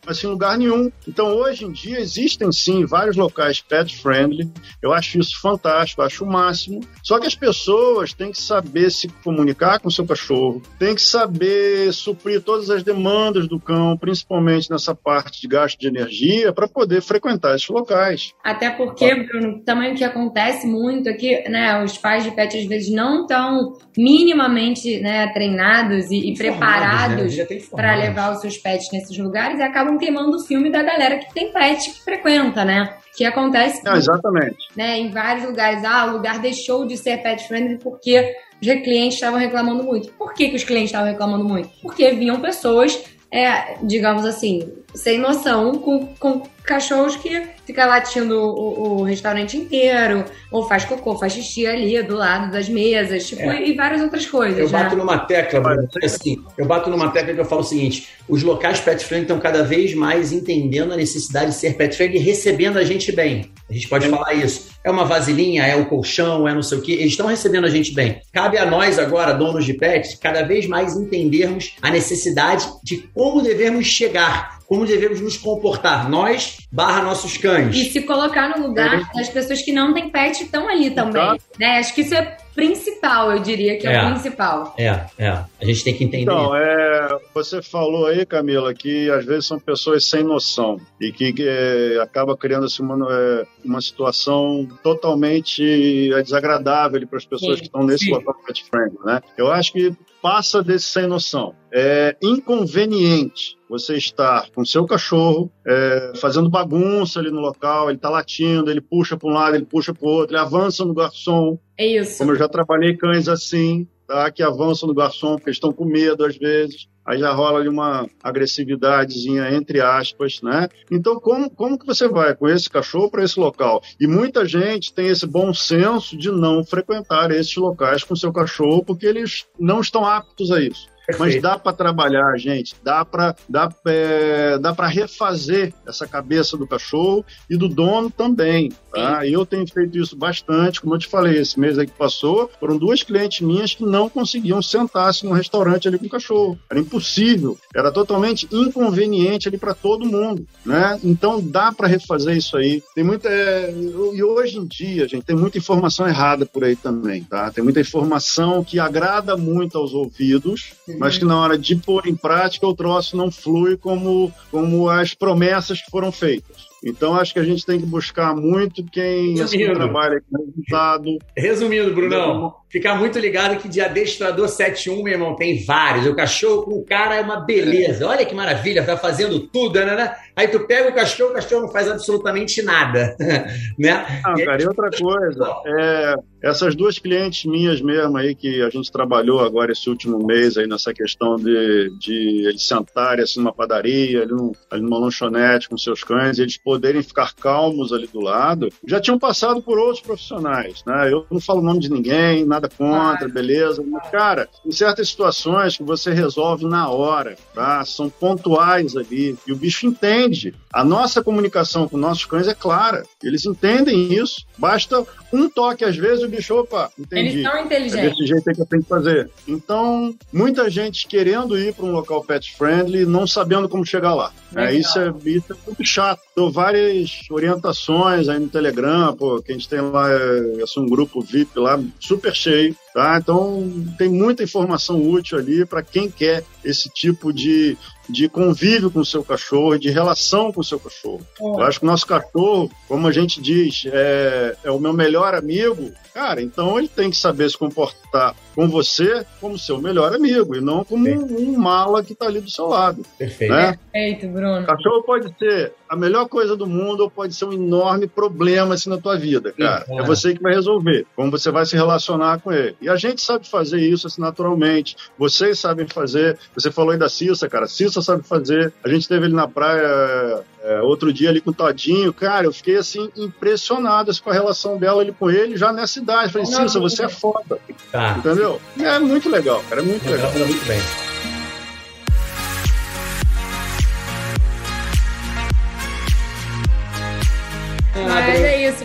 assim, 0.08 0.28
em 0.28 0.30
lugar 0.30 0.58
nenhum. 0.58 0.90
Então, 1.08 1.36
hoje 1.36 1.66
em 1.66 1.72
dia, 1.72 2.00
existem 2.00 2.52
sim 2.52 2.86
vários 2.86 3.18
locais 3.18 3.60
pet 3.60 3.98
friendly. 3.98 4.50
Eu 4.82 4.94
acho 4.94 5.20
isso 5.20 5.40
fantástico, 5.42 6.02
acho 6.02 6.24
o 6.24 6.32
máximo. 6.42 6.82
Só 7.04 7.20
que 7.20 7.28
as 7.28 7.36
pessoas 7.36 8.14
têm 8.14 8.32
que 8.32 8.42
saber 8.42 8.90
se 8.90 9.08
comunicar 9.24 9.80
com 9.80 9.88
o 9.88 9.92
seu 9.92 10.06
cachorro, 10.06 10.62
tem 10.80 10.96
que 10.96 11.02
saber 11.02 11.94
suprir 11.94 12.42
todas 12.42 12.70
as 12.70 12.84
demandas 12.84 13.48
do 13.48 13.60
cão, 13.60 13.98
principalmente 13.98 14.70
nessa 14.70 14.96
parte 14.96 15.42
de 15.42 15.48
gasto 15.48 15.80
de 15.80 15.88
energia, 15.88 16.52
para 16.54 16.68
poder 16.68 17.02
frequentar 17.02 17.56
esses 17.56 17.70
locais. 17.70 18.32
Até 18.44 18.70
porque, 18.70 19.14
Bruno, 19.24 19.62
também 19.64 19.94
o 19.94 19.96
que 19.96 20.04
acontece 20.04 20.68
muito 20.68 21.10
é 21.10 21.14
que 21.14 21.50
né, 21.50 21.84
os 21.84 21.98
pais 21.98 22.24
de 22.24 22.32
pet 22.32 22.58
às 22.58 22.66
vezes 22.66 22.92
não 22.92 23.22
estão 23.22 23.74
minimamente 23.98 25.00
né, 25.00 25.28
treinados 25.34 26.10
e, 26.12 26.32
e 26.32 26.38
preparados 26.38 27.36
né? 27.36 27.46
para 27.72 27.96
levar 27.96 28.34
os 28.34 28.42
seus 28.42 28.58
pets 28.58 28.88
nesses 28.92 29.18
lugares 29.18 29.60
e 29.60 29.64
acabam 29.64 29.98
queimando 29.98 30.38
o 30.38 30.40
filme 30.40 30.72
da 30.72 30.82
galera 30.82 31.20
que 31.20 31.34
tem 31.34 31.52
pet 31.52 31.92
que 31.92 32.04
frequenta, 32.04 32.66
né? 32.66 32.98
que 33.16 33.26
acontece 33.26 33.84
Não, 33.84 33.96
exatamente. 33.96 34.68
Né, 34.76 34.98
em 34.98 35.12
vários 35.12 35.46
lugares. 35.46 35.84
Ah, 35.84 36.08
o 36.08 36.14
lugar 36.32 36.40
deixou 36.40 36.86
de 36.86 36.98
ser 36.98 37.18
pet 37.22 37.48
friendly 37.48 37.78
porque 37.78 38.36
os 38.62 38.68
clientes 38.68 39.16
estavam 39.16 39.40
reclamando 39.40 39.84
muito. 39.84 40.12
Por 40.14 40.34
que, 40.34 40.50
que 40.50 40.56
os 40.56 40.64
clientes 40.64 40.90
estavam 40.90 41.08
reclamando 41.08 41.44
muito? 41.44 41.70
Porque 41.82 42.12
vinham 42.12 42.40
pessoas 42.40 43.04
é, 43.34 43.78
digamos 43.82 44.26
assim, 44.26 44.74
sem 44.94 45.18
noção 45.18 45.76
com, 45.76 46.06
com 46.20 46.44
cachorros 46.66 47.16
que 47.16 47.44
fica 47.66 47.86
latindo 47.86 48.38
o, 48.38 49.00
o, 49.00 49.04
restaurante 49.04 49.56
inteiro, 49.56 50.26
ou 50.52 50.68
faz 50.68 50.84
cocô, 50.84 51.18
faz 51.18 51.32
xixi 51.32 51.66
ali 51.66 52.04
do 52.04 52.18
lado 52.18 52.52
das 52.52 52.68
mesas, 52.68 53.26
tipo, 53.26 53.44
é. 53.44 53.70
e 53.70 53.74
várias 53.74 54.02
outras 54.02 54.26
coisas. 54.26 54.60
Eu 54.60 54.70
né? 54.70 54.84
bato 54.84 54.98
numa 54.98 55.18
tecla, 55.18 55.62
Bruno, 55.62 55.88
assim, 56.04 56.44
eu 56.58 56.66
bato 56.66 56.90
numa 56.90 57.10
tecla 57.10 57.34
que 57.34 57.40
eu 57.40 57.46
falo 57.46 57.62
o 57.62 57.64
seguinte: 57.64 58.10
os 58.28 58.44
locais 58.44 58.82
pet 58.82 59.04
friendly 59.06 59.24
estão 59.24 59.40
cada 59.40 59.64
vez 59.64 59.96
mais 59.96 60.34
entendendo 60.34 60.92
a 60.92 60.98
necessidade 60.98 61.52
de 61.52 61.56
ser 61.56 61.76
pet 61.78 61.96
friendly 61.96 62.18
e 62.18 62.22
recebendo 62.22 62.78
a 62.78 62.84
gente 62.84 63.14
bem. 63.14 63.50
A 63.70 63.74
gente 63.74 63.88
pode 63.88 64.08
é. 64.08 64.10
falar 64.10 64.34
isso. 64.34 64.71
É 64.84 64.90
uma 64.90 65.06
vasilhinha, 65.06 65.64
é 65.64 65.76
o 65.76 65.86
colchão, 65.86 66.48
é 66.48 66.54
não 66.54 66.64
sei 66.64 66.78
o 66.78 66.82
quê. 66.82 66.94
Eles 66.94 67.12
estão 67.12 67.28
recebendo 67.28 67.66
a 67.66 67.70
gente 67.70 67.94
bem. 67.94 68.22
Cabe 68.32 68.58
a 68.58 68.66
nós 68.66 68.98
agora, 68.98 69.34
donos 69.34 69.66
de 69.66 69.74
pets, 69.74 70.16
cada 70.16 70.42
vez 70.44 70.66
mais 70.66 70.96
entendermos 70.96 71.76
a 71.82 71.92
necessidade 71.92 72.68
de 72.84 72.98
como 73.14 73.42
devemos 73.42 73.86
chegar 73.86 74.61
como 74.72 74.86
devemos 74.86 75.20
nos 75.20 75.36
comportar, 75.36 76.10
nós 76.10 76.60
barra 76.72 77.04
nossos 77.04 77.36
cães. 77.36 77.76
E 77.76 77.92
se 77.92 78.04
colocar 78.04 78.58
no 78.58 78.68
lugar 78.68 79.02
é. 79.02 79.18
das 79.18 79.28
pessoas 79.28 79.62
que 79.62 79.74
não 79.74 79.94
têm 79.94 80.10
pet 80.10 80.44
estão 80.44 80.70
ali 80.70 80.90
também. 80.92 81.38
Né? 81.60 81.80
Acho 81.80 81.94
que 81.94 82.00
isso 82.00 82.16
é 82.16 82.38
principal, 82.56 83.34
eu 83.34 83.40
diria 83.40 83.78
que 83.78 83.86
é, 83.86 83.96
é, 83.96 84.02
o 84.02 84.12
principal. 84.12 84.74
É, 84.78 85.06
é. 85.18 85.28
A 85.28 85.66
gente 85.66 85.84
tem 85.84 85.94
que 85.94 86.06
entender. 86.06 86.24
Então, 86.24 86.56
é, 86.56 87.20
você 87.34 87.62
falou 87.62 88.06
aí, 88.06 88.26
Camila, 88.26 88.74
que 88.74 89.10
às 89.10 89.26
vezes 89.26 89.46
são 89.46 89.60
pessoas 89.60 90.06
sem 90.06 90.24
noção 90.24 90.80
e 91.02 91.12
que, 91.12 91.34
que 91.34 91.46
é, 91.46 92.00
acaba 92.02 92.38
criando 92.38 92.66
assim, 92.66 92.82
uma, 92.82 92.96
é, 93.12 93.46
uma 93.66 93.82
situação 93.82 94.70
totalmente 94.82 96.14
é, 96.14 96.24
desagradável 96.24 97.06
para 97.06 97.18
as 97.18 97.26
pessoas 97.26 97.56
Sim. 97.56 97.60
que 97.60 97.66
estão 97.66 97.84
nesse 97.84 98.10
local 98.10 98.36
pet 98.48 98.64
friendly, 98.70 99.00
né? 99.04 99.22
Eu 99.38 99.52
acho 99.52 99.74
que 99.74 99.94
passa 100.22 100.64
desse 100.64 100.86
sem 100.86 101.08
noção. 101.08 101.56
É 101.74 102.16
inconveniente 102.22 103.58
você 103.70 103.96
estar 103.96 104.50
com 104.52 104.66
seu 104.66 104.86
cachorro 104.86 105.52
é, 105.66 106.14
fazendo 106.18 106.50
bagunça 106.50 107.20
ali 107.20 107.32
no 107.32 107.40
local, 107.40 107.90
ele 107.90 107.98
está 107.98 108.10
latindo, 108.10 108.70
ele 108.70 108.82
puxa 108.82 109.16
para 109.18 109.30
um 109.30 109.34
lado, 109.34 109.56
ele 109.56 109.66
puxa 109.66 109.94
para 109.94 110.06
o 110.06 110.12
outro, 110.12 110.36
ele 110.36 110.42
avança 110.42 110.84
no 110.84 110.94
garçom. 110.94 111.58
É 111.78 111.88
isso. 111.88 112.18
Como 112.18 112.32
eu 112.32 112.36
já 112.36 112.50
trabalhei 112.50 112.98
cães 112.98 113.28
assim, 113.28 113.88
tá, 114.12 114.30
que 114.30 114.44
avançam 114.44 114.88
no 114.88 114.94
garçom 114.94 115.36
porque 115.36 115.52
estão 115.52 115.72
com 115.72 115.86
medo 115.86 116.26
às 116.26 116.38
vezes. 116.38 116.88
Aí 117.06 117.18
já 117.18 117.32
rola 117.32 117.60
ali 117.60 117.68
uma 117.68 118.08
agressividadezinha, 118.22 119.52
entre 119.56 119.82
aspas, 119.82 120.40
né? 120.42 120.70
Então, 120.92 121.20
como, 121.20 121.50
como 121.50 121.80
que 121.80 121.86
você 121.86 122.08
vai 122.08 122.36
com 122.36 122.48
esse 122.48 122.70
cachorro 122.70 123.10
para 123.10 123.24
esse 123.24 123.40
local? 123.40 123.82
E 124.00 124.06
muita 124.06 124.46
gente 124.46 124.94
tem 124.94 125.08
esse 125.08 125.26
bom 125.26 125.52
senso 125.52 126.16
de 126.16 126.30
não 126.30 126.64
frequentar 126.64 127.32
esses 127.32 127.56
locais 127.56 128.04
com 128.04 128.16
seu 128.16 128.32
cachorro 128.32 128.84
porque 128.86 129.08
eles 129.08 129.48
não 129.60 129.82
estão 129.82 130.06
aptos 130.06 130.52
a 130.52 130.62
isso. 130.62 130.91
Mas 131.18 131.42
dá 131.42 131.58
para 131.58 131.74
trabalhar, 131.74 132.38
gente. 132.38 132.76
Dá 132.84 133.04
para 133.04 133.36
dá, 133.48 133.70
é, 133.86 134.58
dá 134.58 134.74
para 134.74 134.88
refazer 134.88 135.74
essa 135.86 136.08
cabeça 136.08 136.58
do 136.58 136.68
cachorro 136.68 137.26
e 137.50 137.58
do 137.58 137.68
dono 137.68 138.10
também. 138.10 138.72
Tá? 138.92 139.26
E 139.26 139.34
eu 139.34 139.46
tenho 139.46 139.66
feito 139.68 139.98
isso 139.98 140.16
bastante. 140.16 140.82
Como 140.82 140.96
eu 140.96 141.00
te 141.00 141.08
falei, 141.08 141.38
esse 141.38 141.60
mês 141.60 141.78
aí 141.78 141.88
que 141.88 141.94
passou, 141.94 142.50
foram 142.60 142.78
duas 142.78 143.04
clientes 143.04 143.42
minhas 143.42 143.74
que 143.74 143.84
não 143.84 144.10
conseguiam 144.10 144.62
sentar-se 144.62 145.26
no 145.26 145.32
restaurante 145.32 145.88
ali 145.88 145.98
com 145.98 146.06
o 146.06 146.10
cachorro. 146.10 146.60
Era 146.70 146.80
impossível. 146.80 147.58
Era 147.76 147.92
totalmente 147.92 148.48
inconveniente 148.52 149.48
ali 149.48 149.58
para 149.58 149.74
todo 149.74 150.06
mundo. 150.06 150.46
Né? 150.66 151.00
Então 151.04 151.42
dá 151.42 151.72
para 151.72 151.88
refazer 151.88 152.36
isso 152.36 152.58
aí. 152.58 152.84
Tem 152.94 153.04
muita. 153.04 153.30
É, 153.30 153.72
e 153.72 154.24
hoje 154.24 154.58
em 154.58 154.66
dia, 154.66 155.08
gente, 155.08 155.26
tem 155.26 155.36
muita 155.36 155.58
informação 155.58 156.08
errada 156.08 156.46
por 156.46 156.64
aí 156.64 156.76
também. 156.76 157.24
Tá? 157.24 157.52
Tem 157.52 157.64
muita 157.64 157.80
informação 157.80 158.64
que 158.64 158.80
agrada 158.80 159.38
muito 159.38 159.78
aos 159.78 159.94
ouvidos 159.94 160.74
mas 160.98 161.18
que 161.18 161.26
na 161.26 161.40
hora 161.40 161.58
de 161.58 161.76
pôr 161.76 162.08
em 162.08 162.16
prática 162.16 162.68
o 162.68 162.76
troço 162.76 163.16
não 163.18 163.32
flui 163.32 163.78
como, 163.78 164.32
como 164.50 164.90
as 164.90 165.14
promessas 165.14 165.82
que 165.82 165.92
foram 165.92 166.12
feitas. 166.12 166.70
Então, 166.84 167.14
acho 167.14 167.34
que 167.34 167.40
a 167.40 167.44
gente 167.44 167.66
tem 167.66 167.80
que 167.80 167.86
buscar 167.86 168.36
muito 168.36 168.84
quem 168.84 169.40
assim, 169.40 169.72
trabalha 169.74 170.22
com 170.30 170.46
resultado. 170.46 171.18
Resumindo, 171.38 171.94
Brunão, 171.94 172.56
ficar 172.72 172.96
muito 172.96 173.20
ligado 173.20 173.60
que 173.60 173.68
de 173.68 173.82
adestrador 173.82 174.48
71, 174.48 175.04
meu 175.04 175.14
irmão, 175.14 175.36
tem 175.36 175.64
vários. 175.66 176.08
O 176.08 176.16
cachorro 176.16 176.64
com 176.64 176.72
o 176.76 176.86
cara 176.86 177.16
é 177.16 177.22
uma 177.22 177.42
beleza. 177.42 178.08
Olha 178.08 178.26
que 178.26 178.34
maravilha, 178.34 178.86
tá 178.86 178.96
fazendo 178.96 179.40
tudo, 179.40 179.80
né? 179.80 179.96
né? 179.96 180.16
Aí 180.36 180.48
tu 180.48 180.62
pega 180.62 180.90
o 180.90 180.94
cachorro, 180.96 181.32
o 181.32 181.34
cachorro 181.34 181.64
não 181.64 181.72
faz 181.72 181.90
absolutamente 181.90 182.62
nada. 182.62 183.16
né? 183.78 184.22
Não, 184.26 184.46
cara, 184.46 184.64
e 184.64 184.66
outra 184.66 184.90
coisa, 184.98 185.46
é, 185.66 186.16
essas 186.42 186.74
duas 186.74 186.98
clientes 186.98 187.46
minhas 187.46 187.82
mesmo 187.82 188.18
aí, 188.18 188.34
que 188.34 188.62
a 188.62 188.70
gente 188.70 188.92
trabalhou 188.92 189.42
agora 189.42 189.74
esse 189.74 189.90
último 189.90 190.26
mês 190.26 190.58
aí 190.58 190.66
nessa 190.66 190.94
questão 190.94 191.36
de, 191.36 191.92
de 192.00 192.48
eles 192.48 192.64
sentarem 192.64 193.24
assim 193.24 193.40
numa 193.40 193.54
padaria, 193.54 194.24
ali, 194.24 194.32
num, 194.32 194.52
ali 194.70 194.82
numa 194.82 194.98
lanchonete 194.98 195.70
com 195.70 195.78
seus 195.78 196.04
cães, 196.04 196.38
e 196.38 196.42
eles 196.42 196.58
poderem 196.58 197.04
ficar 197.04 197.34
calmos 197.36 197.92
ali 197.92 198.08
do 198.08 198.22
lado, 198.22 198.70
já 198.88 199.00
tinham 199.00 199.20
passado 199.20 199.62
por 199.62 199.78
outros 199.78 200.02
profissionais, 200.02 200.84
né? 200.86 201.12
Eu 201.12 201.26
não 201.30 201.40
falo 201.40 201.60
o 201.60 201.64
nome 201.64 201.80
de 201.80 201.92
ninguém, 201.92 202.46
nada 202.46 202.61
contra, 202.70 203.28
beleza, 203.28 203.84
mas, 203.86 204.10
cara, 204.10 204.48
em 204.66 204.72
certas 204.72 205.10
situações 205.10 205.78
que 205.78 205.84
você 205.84 206.12
resolve 206.12 206.66
na 206.66 206.90
hora, 206.90 207.36
tá? 207.54 207.84
São 207.86 208.10
pontuais 208.10 208.96
ali, 208.96 209.38
e 209.48 209.52
o 209.52 209.56
bicho 209.56 209.88
entende. 209.88 210.54
A 210.74 210.84
nossa 210.84 211.24
comunicação 211.24 211.88
com 211.88 211.98
nossos 211.98 212.26
cães 212.26 212.48
é 212.48 212.54
clara, 212.54 213.04
eles 213.24 213.46
entendem 213.46 214.14
isso. 214.14 214.46
Basta 214.58 215.06
um 215.34 215.50
toque, 215.50 215.84
às 215.84 215.96
vezes, 215.96 216.24
o 216.24 216.30
bicho, 216.30 216.56
opa, 216.56 216.90
entendi. 216.98 217.40
Eles 217.40 217.44
são 217.44 217.60
inteligentes. 217.60 217.96
É 217.96 218.10
desse 218.10 218.26
jeito 218.26 218.44
que 218.44 218.62
eu 218.62 218.66
tenho 218.66 218.84
que 218.84 218.90
fazer. 218.90 219.30
Então, 219.48 220.16
muita 220.32 220.70
gente 220.70 221.08
querendo 221.08 221.58
ir 221.58 221.74
para 221.74 221.86
um 221.86 221.92
local 221.92 222.24
pet 222.24 222.56
friendly, 222.56 223.06
não 223.06 223.28
sabendo 223.28 223.68
como 223.68 223.86
chegar 223.86 224.14
lá. 224.14 224.32
É, 224.56 224.74
isso, 224.74 225.00
é, 225.00 225.14
isso 225.26 225.54
é 225.54 225.56
muito 225.66 225.86
chato. 225.86 226.22
Dou 226.36 226.52
várias 226.52 227.22
orientações 227.30 228.28
aí 228.28 228.40
no 228.40 228.50
Telegram, 228.50 229.16
pô, 229.16 229.42
que 229.42 229.52
a 229.52 229.56
gente 229.56 229.70
tem 229.70 229.80
lá 229.82 230.10
é, 230.10 230.64
assim, 230.64 230.80
um 230.80 230.88
grupo 230.88 231.22
VIP 231.22 231.58
lá 231.58 231.80
super 232.00 232.36
cheio. 232.36 232.51
Okay. 232.52 232.76
Tá? 232.94 233.18
Então, 233.18 233.72
tem 233.98 234.10
muita 234.10 234.44
informação 234.44 235.02
útil 235.02 235.38
ali 235.38 235.66
para 235.66 235.82
quem 235.82 236.10
quer 236.10 236.44
esse 236.64 236.90
tipo 236.90 237.32
de, 237.32 237.78
de 238.10 238.28
convívio 238.28 238.92
com 238.92 239.00
o 239.00 239.06
seu 239.06 239.24
cachorro, 239.24 239.78
de 239.78 239.90
relação 239.90 240.52
com 240.52 240.62
o 240.62 240.64
seu 240.64 240.80
cachorro. 240.80 241.26
É. 241.40 241.44
Eu 241.44 241.64
acho 241.64 241.80
que 241.80 241.86
o 241.86 241.90
nosso 241.90 242.06
cachorro, 242.06 242.70
como 242.88 243.08
a 243.08 243.12
gente 243.12 243.42
diz, 243.42 243.84
é, 243.88 244.56
é 244.64 244.72
o 244.72 244.80
meu 244.80 244.94
melhor 244.94 245.34
amigo, 245.34 245.92
cara, 246.14 246.42
então 246.42 246.78
ele 246.78 246.90
tem 246.90 247.10
que 247.10 247.18
saber 247.18 247.50
se 247.50 247.58
comportar 247.58 248.36
com 248.54 248.68
você 248.68 249.26
como 249.40 249.58
seu 249.58 249.80
melhor 249.80 250.14
amigo 250.14 250.56
e 250.56 250.62
não 250.62 250.84
como 250.84 251.08
um, 251.08 251.38
um 251.38 251.58
mala 251.58 252.04
que 252.04 252.14
está 252.14 252.26
ali 252.26 252.42
do 252.42 252.50
seu 252.50 252.68
lado. 252.68 253.04
Perfeito. 253.18 253.54
Né? 253.54 253.80
Perfeito, 253.92 254.28
Bruno. 254.28 254.66
Cachorro 254.66 255.04
pode 255.04 255.34
ser 255.40 255.74
a 255.90 255.96
melhor 255.96 256.28
coisa 256.28 256.56
do 256.56 256.68
mundo 256.68 257.02
ou 257.02 257.10
pode 257.10 257.34
ser 257.34 257.46
um 257.46 257.54
enorme 257.54 258.08
problema 258.08 258.76
assim 258.76 258.90
na 258.90 258.98
tua 258.98 259.18
vida, 259.18 259.54
cara. 259.54 259.86
É. 259.88 259.98
é 260.00 260.04
você 260.04 260.34
que 260.34 260.42
vai 260.42 260.54
resolver, 260.54 261.06
como 261.16 261.32
você 261.32 261.50
vai 261.50 261.66
se 261.66 261.76
relacionar 261.76 262.42
com 262.42 262.52
ele. 262.52 262.76
E 262.82 262.90
a 262.90 262.96
gente 262.96 263.22
sabe 263.22 263.48
fazer 263.48 263.80
isso 263.80 264.08
assim 264.08 264.20
naturalmente. 264.20 264.96
Vocês 265.18 265.60
sabem 265.60 265.88
fazer. 265.88 266.38
Você 266.56 266.72
falou 266.72 266.92
aí 266.92 266.98
da 266.98 267.08
Cissa, 267.08 267.48
cara. 267.48 267.68
Cissa 267.68 268.02
sabe 268.02 268.24
fazer. 268.24 268.74
A 268.84 268.90
gente 268.90 269.08
teve 269.08 269.26
ele 269.26 269.36
na 269.36 269.48
praia 269.48 270.44
é, 270.64 270.82
outro 270.82 271.12
dia 271.12 271.30
ali 271.30 271.42
com 271.42 271.52
o 271.52 271.54
Todinho, 271.54 272.14
cara, 272.14 272.46
eu 272.46 272.54
fiquei 272.54 272.78
assim 272.78 273.10
impressionado 273.18 274.12
assim, 274.12 274.22
com 274.22 274.30
a 274.30 274.34
relação 274.34 274.78
dela 274.78 275.02
ali 275.02 275.12
com 275.12 275.30
ele 275.30 275.58
já 275.58 275.74
nessa 275.74 276.00
idade. 276.00 276.32
Falei, 276.32 276.48
Cissa, 276.48 276.80
você 276.80 277.06
é 277.06 277.10
foda. 277.10 277.60
Tá. 277.92 278.16
Entendeu? 278.18 278.62
É 278.80 279.00
muito 279.00 279.30
legal, 279.30 279.64
cara. 279.70 279.82
É 279.82 279.86
muito 279.86 280.10
legal. 280.10 280.32
legal. 280.32 280.48
Muito 280.48 280.66
bem. 280.66 281.11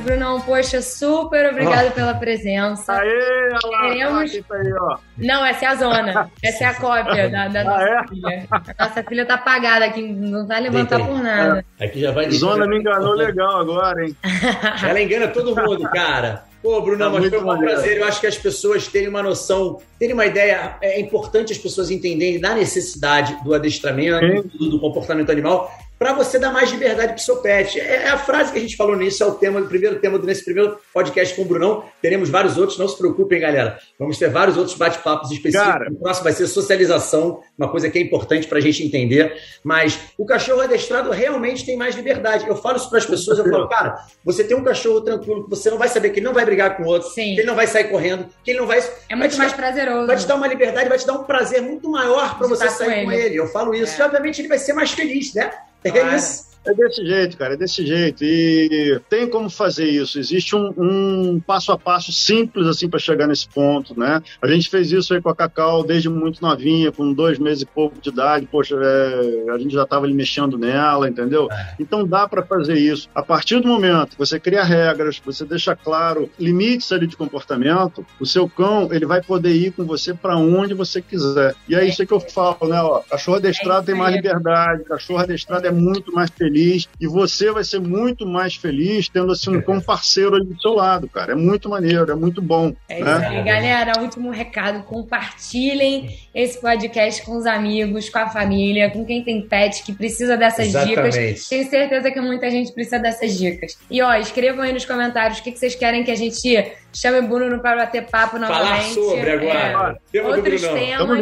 Brunão. 0.06 0.40
Poxa, 0.40 0.80
super 0.80 1.50
obrigado 1.50 1.92
pela 1.92 2.14
presença. 2.14 2.92
Aê, 2.92 3.50
olha 3.52 3.70
lá, 3.70 3.88
Queremos... 3.88 4.32
Tá 4.46 4.54
aí, 4.54 4.72
ó. 4.72 4.98
Não, 5.18 5.44
essa 5.44 5.64
é 5.64 5.68
a 5.68 5.74
zona. 5.74 6.30
Essa 6.42 6.64
é 6.64 6.66
a 6.68 6.74
cópia 6.74 7.28
da, 7.28 7.48
da 7.48 7.60
ah, 7.60 7.64
nossa 7.64 7.84
é? 7.84 8.08
filha. 8.08 8.46
A 8.50 8.88
nossa 8.88 9.02
filha 9.02 9.26
tá 9.26 9.34
apagada 9.34 9.84
aqui, 9.84 10.02
não 10.02 10.46
vai 10.46 10.60
levantar 10.60 11.04
por 11.04 11.20
nada. 11.20 11.64
É. 11.78 11.84
Aqui 11.84 12.00
já 12.00 12.12
vai 12.12 12.30
Zona 12.30 12.66
me 12.66 12.78
enganou 12.78 13.14
legal 13.14 13.60
agora, 13.60 14.04
hein? 14.04 14.16
Ela 14.88 15.00
engana 15.02 15.28
todo 15.28 15.56
mundo, 15.56 15.82
cara. 15.90 16.44
Pô, 16.62 16.80
Bruno, 16.80 16.98
tá 16.98 17.10
mas 17.10 17.28
foi 17.28 17.38
um 17.38 17.58
prazer. 17.58 17.98
Eu 17.98 18.06
acho 18.06 18.20
que 18.20 18.26
as 18.26 18.36
pessoas 18.36 18.88
terem 18.88 19.08
uma 19.08 19.22
noção, 19.22 19.80
terem 19.98 20.14
uma 20.14 20.26
ideia. 20.26 20.76
É 20.80 21.00
importante 21.00 21.52
as 21.52 21.58
pessoas 21.58 21.90
entenderem 21.90 22.40
da 22.40 22.54
necessidade 22.54 23.36
do 23.44 23.54
adestramento, 23.54 24.48
do, 24.48 24.70
do 24.70 24.80
comportamento 24.80 25.30
animal 25.30 25.70
para 25.98 26.12
você 26.12 26.38
dar 26.38 26.52
mais 26.52 26.70
liberdade 26.70 27.08
para 27.08 27.16
o 27.16 27.20
seu 27.20 27.36
pet. 27.38 27.80
É, 27.80 28.04
é 28.04 28.08
a 28.08 28.18
frase 28.18 28.52
que 28.52 28.58
a 28.58 28.60
gente 28.60 28.76
falou 28.76 28.96
nisso, 28.96 29.22
é 29.22 29.26
o 29.26 29.34
tema 29.34 29.60
do 29.60 29.68
primeiro 29.68 29.98
tema 29.98 30.18
nesse 30.18 30.44
primeiro 30.44 30.78
podcast 30.92 31.34
com 31.34 31.42
o 31.42 31.44
Brunão. 31.44 31.84
Teremos 32.02 32.28
vários 32.28 32.58
outros, 32.58 32.78
não 32.78 32.88
se 32.88 32.96
preocupem, 32.98 33.40
galera. 33.40 33.78
Vamos 33.98 34.18
ter 34.18 34.28
vários 34.28 34.56
outros 34.56 34.76
bate-papos 34.76 35.30
específicos. 35.30 35.66
Cara, 35.66 35.90
o 35.90 35.96
próximo 35.96 36.24
vai 36.24 36.32
ser 36.32 36.46
socialização, 36.46 37.40
uma 37.56 37.68
coisa 37.68 37.88
que 37.88 37.98
é 37.98 38.02
importante 38.02 38.46
para 38.46 38.58
a 38.58 38.60
gente 38.60 38.84
entender. 38.84 39.34
Mas 39.64 39.98
o 40.18 40.26
cachorro 40.26 40.60
adestrado 40.60 41.10
realmente 41.10 41.64
tem 41.64 41.76
mais 41.76 41.94
liberdade. 41.94 42.46
Eu 42.46 42.56
falo 42.56 42.76
isso 42.76 42.88
para 42.88 42.98
as 42.98 43.06
pessoas, 43.06 43.38
eu 43.38 43.48
falo, 43.48 43.68
cara, 43.68 43.96
você 44.24 44.44
tem 44.44 44.56
um 44.56 44.62
cachorro 44.64 45.00
tranquilo, 45.00 45.46
você 45.48 45.70
não 45.70 45.78
vai 45.78 45.88
saber 45.88 46.10
que 46.10 46.18
ele 46.18 46.26
não 46.26 46.34
vai 46.34 46.44
brigar 46.44 46.76
com 46.76 46.82
o 46.82 46.86
outro, 46.86 47.08
Sim. 47.08 47.34
que 47.34 47.40
ele 47.40 47.46
não 47.46 47.54
vai 47.54 47.66
sair 47.66 47.84
correndo, 47.84 48.26
que 48.44 48.50
ele 48.50 48.60
não 48.60 48.66
vai. 48.66 48.82
É 49.08 49.16
muito 49.16 49.36
mais 49.38 49.52
dar, 49.52 49.56
prazeroso. 49.56 50.06
Vai 50.06 50.16
te 50.16 50.26
dar 50.26 50.34
uma 50.34 50.46
liberdade, 50.46 50.88
vai 50.88 50.98
te 50.98 51.06
dar 51.06 51.14
um 51.14 51.24
prazer 51.24 51.62
muito 51.62 51.88
maior 51.90 52.36
para 52.36 52.46
você 52.46 52.68
sair 52.68 52.86
com 52.86 52.92
ele. 52.92 53.04
com 53.04 53.12
ele. 53.12 53.36
Eu 53.36 53.46
falo 53.46 53.74
isso, 53.74 54.00
é. 54.00 54.04
e 54.04 54.06
obviamente 54.06 54.40
ele 54.40 54.48
vai 54.48 54.58
ser 54.58 54.72
mais 54.72 54.90
feliz, 54.90 55.32
né? 55.34 55.50
É 55.84 56.16
isso. 56.16 56.45
É 56.66 56.74
desse 56.74 57.06
jeito, 57.06 57.36
cara, 57.36 57.54
é 57.54 57.56
desse 57.56 57.86
jeito. 57.86 58.24
E 58.24 59.00
tem 59.08 59.28
como 59.28 59.48
fazer 59.48 59.88
isso. 59.88 60.18
Existe 60.18 60.56
um, 60.56 60.72
um 60.76 61.40
passo 61.40 61.70
a 61.70 61.78
passo 61.78 62.12
simples 62.12 62.66
assim 62.66 62.88
para 62.88 62.98
chegar 62.98 63.28
nesse 63.28 63.48
ponto, 63.48 63.98
né? 63.98 64.20
A 64.42 64.48
gente 64.48 64.68
fez 64.68 64.90
isso 64.90 65.14
aí 65.14 65.22
com 65.22 65.28
a 65.28 65.34
Cacau 65.34 65.84
desde 65.84 66.08
muito 66.08 66.42
novinha, 66.42 66.90
com 66.90 67.12
dois 67.12 67.38
meses 67.38 67.62
e 67.62 67.66
pouco 67.66 68.00
de 68.00 68.08
idade. 68.08 68.48
Poxa, 68.50 68.76
é, 68.82 69.50
a 69.50 69.58
gente 69.58 69.72
já 69.72 69.84
estava 69.84 70.06
ali 70.06 70.14
mexendo 70.14 70.58
nela, 70.58 71.08
entendeu? 71.08 71.48
É. 71.52 71.74
Então 71.78 72.04
dá 72.04 72.26
para 72.26 72.42
fazer 72.42 72.74
isso. 72.74 73.08
A 73.14 73.22
partir 73.22 73.60
do 73.60 73.68
momento 73.68 74.10
que 74.10 74.18
você 74.18 74.40
cria 74.40 74.64
regras, 74.64 75.20
você 75.24 75.44
deixa 75.44 75.76
claro 75.76 76.28
limites 76.38 76.90
ali 76.90 77.06
de 77.06 77.16
comportamento, 77.16 78.04
o 78.18 78.26
seu 78.26 78.48
cão 78.48 78.88
ele 78.90 79.06
vai 79.06 79.22
poder 79.22 79.52
ir 79.52 79.70
com 79.70 79.84
você 79.84 80.12
para 80.12 80.36
onde 80.36 80.74
você 80.74 81.00
quiser. 81.00 81.54
E 81.68 81.76
é 81.76 81.84
isso 81.84 82.04
que 82.04 82.12
eu 82.12 82.20
falo, 82.20 82.68
né? 82.68 82.82
Ó, 82.82 83.00
cachorro 83.08 83.36
adestrado 83.36 83.82
é 83.82 83.86
tem 83.86 83.94
mais 83.94 84.14
liberdade, 84.14 84.82
cachorro 84.82 85.20
adestrado 85.20 85.64
é 85.64 85.70
muito 85.70 86.12
mais 86.12 86.28
feliz 86.30 86.55
feliz 86.56 86.88
e 86.98 87.06
você 87.06 87.50
vai 87.50 87.62
ser 87.62 87.80
muito 87.80 88.26
mais 88.26 88.54
feliz 88.54 89.08
tendo 89.08 89.30
assim 89.32 89.54
um 89.54 89.60
bom 89.60 89.80
parceiro 89.80 90.34
ali 90.34 90.46
do 90.46 90.60
seu 90.60 90.72
lado, 90.72 91.08
cara. 91.08 91.32
É 91.32 91.34
muito 91.34 91.68
maneiro, 91.68 92.10
é 92.10 92.14
muito 92.14 92.40
bom. 92.40 92.74
É 92.88 93.02
né? 93.02 93.12
isso 93.12 93.26
aí, 93.26 93.42
galera. 93.44 94.00
Último 94.00 94.30
recado: 94.30 94.82
compartilhem 94.84 96.18
esse 96.34 96.60
podcast 96.60 97.24
com 97.24 97.36
os 97.36 97.46
amigos, 97.46 98.08
com 98.08 98.18
a 98.18 98.28
família, 98.28 98.90
com 98.90 99.04
quem 99.04 99.22
tem 99.22 99.42
pet 99.42 99.82
que 99.84 99.92
precisa 99.92 100.36
dessas 100.36 100.68
Exatamente. 100.68 101.12
dicas. 101.12 101.48
Tenho 101.48 101.68
certeza 101.68 102.10
que 102.10 102.20
muita 102.20 102.50
gente 102.50 102.72
precisa 102.72 102.98
dessas 102.98 103.36
dicas. 103.36 103.78
E 103.90 104.00
ó, 104.00 104.14
escrevam 104.14 104.62
aí 104.62 104.72
nos 104.72 104.84
comentários 104.84 105.38
o 105.38 105.42
que, 105.42 105.56
vocês 105.56 105.74
querem 105.74 106.04
que 106.04 106.10
a 106.10 106.16
gente 106.16 106.56
chame 106.96 107.18
o 107.18 107.28
Bruno 107.28 107.58
para 107.60 107.76
bater 107.76 108.06
papo 108.06 108.38
novamente. 108.38 108.94
Falar 108.94 109.10
sobre 109.10 109.30
agora. 109.30 109.98
É, 110.14 110.22
outros 110.22 110.62
temas. 110.62 111.18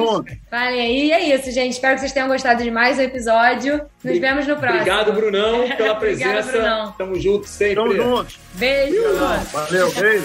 Falem 0.50 0.80
aí. 0.80 1.06
E 1.06 1.12
é 1.12 1.34
isso, 1.34 1.50
gente. 1.50 1.72
Espero 1.72 1.94
que 1.94 2.00
vocês 2.00 2.12
tenham 2.12 2.28
gostado 2.28 2.62
de 2.62 2.70
mais 2.70 2.98
um 2.98 3.02
episódio. 3.02 3.80
Nos 4.02 4.18
vemos 4.18 4.46
no 4.46 4.56
próximo. 4.56 4.80
Obrigado, 4.80 5.12
Bruno. 5.12 5.24
Brunão, 5.24 5.76
pela 5.76 5.94
presença. 5.96 6.48
Obrigado, 6.48 6.52
Brunão. 6.52 6.92
Tamo 6.92 7.20
junto 7.20 7.48
sempre. 7.48 7.74
Tamo 7.74 7.94
junto. 7.94 8.34
Beijo. 8.54 9.02
Valeu, 9.52 9.92
beijo. 9.92 10.24